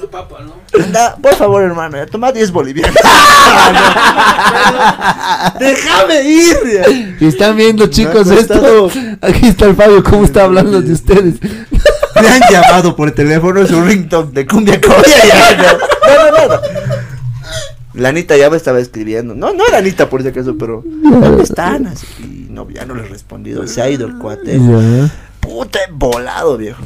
[0.00, 0.54] la papa, ¿no?
[0.84, 2.94] Anda, por favor, hermano, toma 10 bolivianos.
[5.58, 7.16] Déjame ir.
[7.20, 8.90] Y están viendo, chicos, esto.
[9.20, 11.34] Aquí está el Fabio, cómo está hablando de ustedes.
[12.20, 14.80] Me han llamado por teléfono, es un ringtone de cumbia.
[14.80, 15.64] Ya, no,
[16.14, 16.60] no, no, no.
[17.94, 19.34] La Anita ya me estaba escribiendo.
[19.34, 20.84] No, no era Anita por si acaso, pero.
[20.84, 21.86] ¿Dónde están?
[21.86, 23.66] Así, y no, ya no le he respondido.
[23.66, 24.60] Se ha ido el cuate.
[25.40, 26.82] Puta, volado, viejo.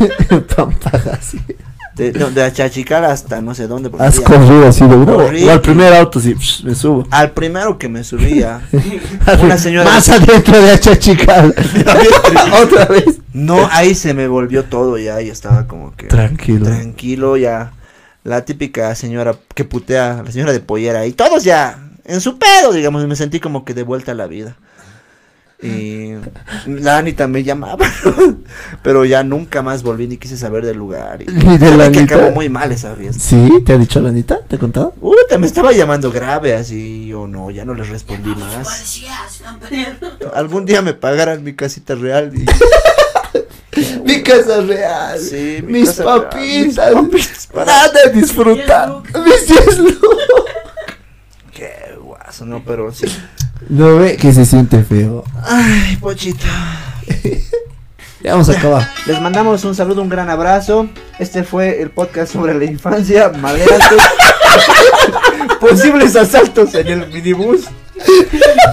[2.00, 3.90] De, no, de Achachical hasta no sé dónde.
[3.98, 5.16] Has ya- corrido así de uno.
[5.16, 7.06] O al primer auto, sí, psh, me subo.
[7.10, 8.60] Al primero que me subía,
[9.42, 9.90] una señora.
[9.90, 11.54] Más adentro de Achachical.
[12.62, 13.18] Otra vez.
[13.32, 16.64] No, ahí se me volvió todo ya, y estaba como que Tranquilo.
[16.66, 17.72] tranquilo ya.
[18.24, 22.72] La típica señora que putea, la señora de pollera, y todos ya en su pedo,
[22.72, 24.56] digamos, y me sentí como que de vuelta a la vida.
[25.62, 26.14] Y
[26.66, 27.86] la Anita me llamaba,
[28.82, 31.20] pero ya nunca más volví ni quise saber del lugar.
[31.20, 33.22] Y Ni de la que acabó muy mal esa fiesta.
[33.22, 33.62] ¿Sí?
[33.66, 34.38] ¿Te ha dicho la Anita?
[34.48, 34.92] ¿Te he contado?
[34.92, 39.00] Puta, me estaba llamando grave así, yo no, ya no les respondí más.
[40.34, 42.46] Algún día me pagaran mi casita real y
[44.04, 45.18] Mi casa real.
[45.20, 46.94] Sí, mi mis casa real, papitas.
[46.94, 48.92] mis papitas para- Nada de disfrutar.
[49.24, 50.00] Mis diez lucas.
[51.52, 53.06] qué guaso, no, pero sí.
[53.70, 55.24] No ve que se siente feo.
[55.44, 56.44] Ay, pochito.
[58.22, 58.86] Ya vamos a acabar.
[59.06, 60.90] Les mandamos un saludo, un gran abrazo.
[61.18, 63.80] Este fue el podcast sobre la infancia, maleantes,
[65.60, 67.62] posibles asaltos en el minibús,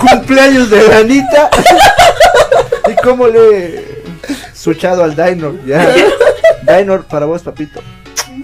[0.02, 1.50] cumpleaños de Ranita
[2.92, 4.04] y cómo le he
[4.54, 5.56] suchado al Dinor.
[5.66, 5.96] Ya.
[6.78, 7.82] Dinor, para vos, papito.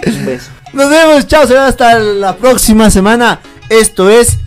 [0.08, 0.51] Un beso.
[0.72, 3.41] Nos vemos, chao, será hasta la próxima semana.
[3.68, 4.38] Esto es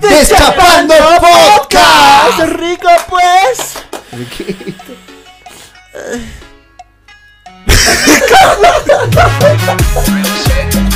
[0.00, 2.40] Destapando Podcast.
[2.56, 3.74] rico, pues!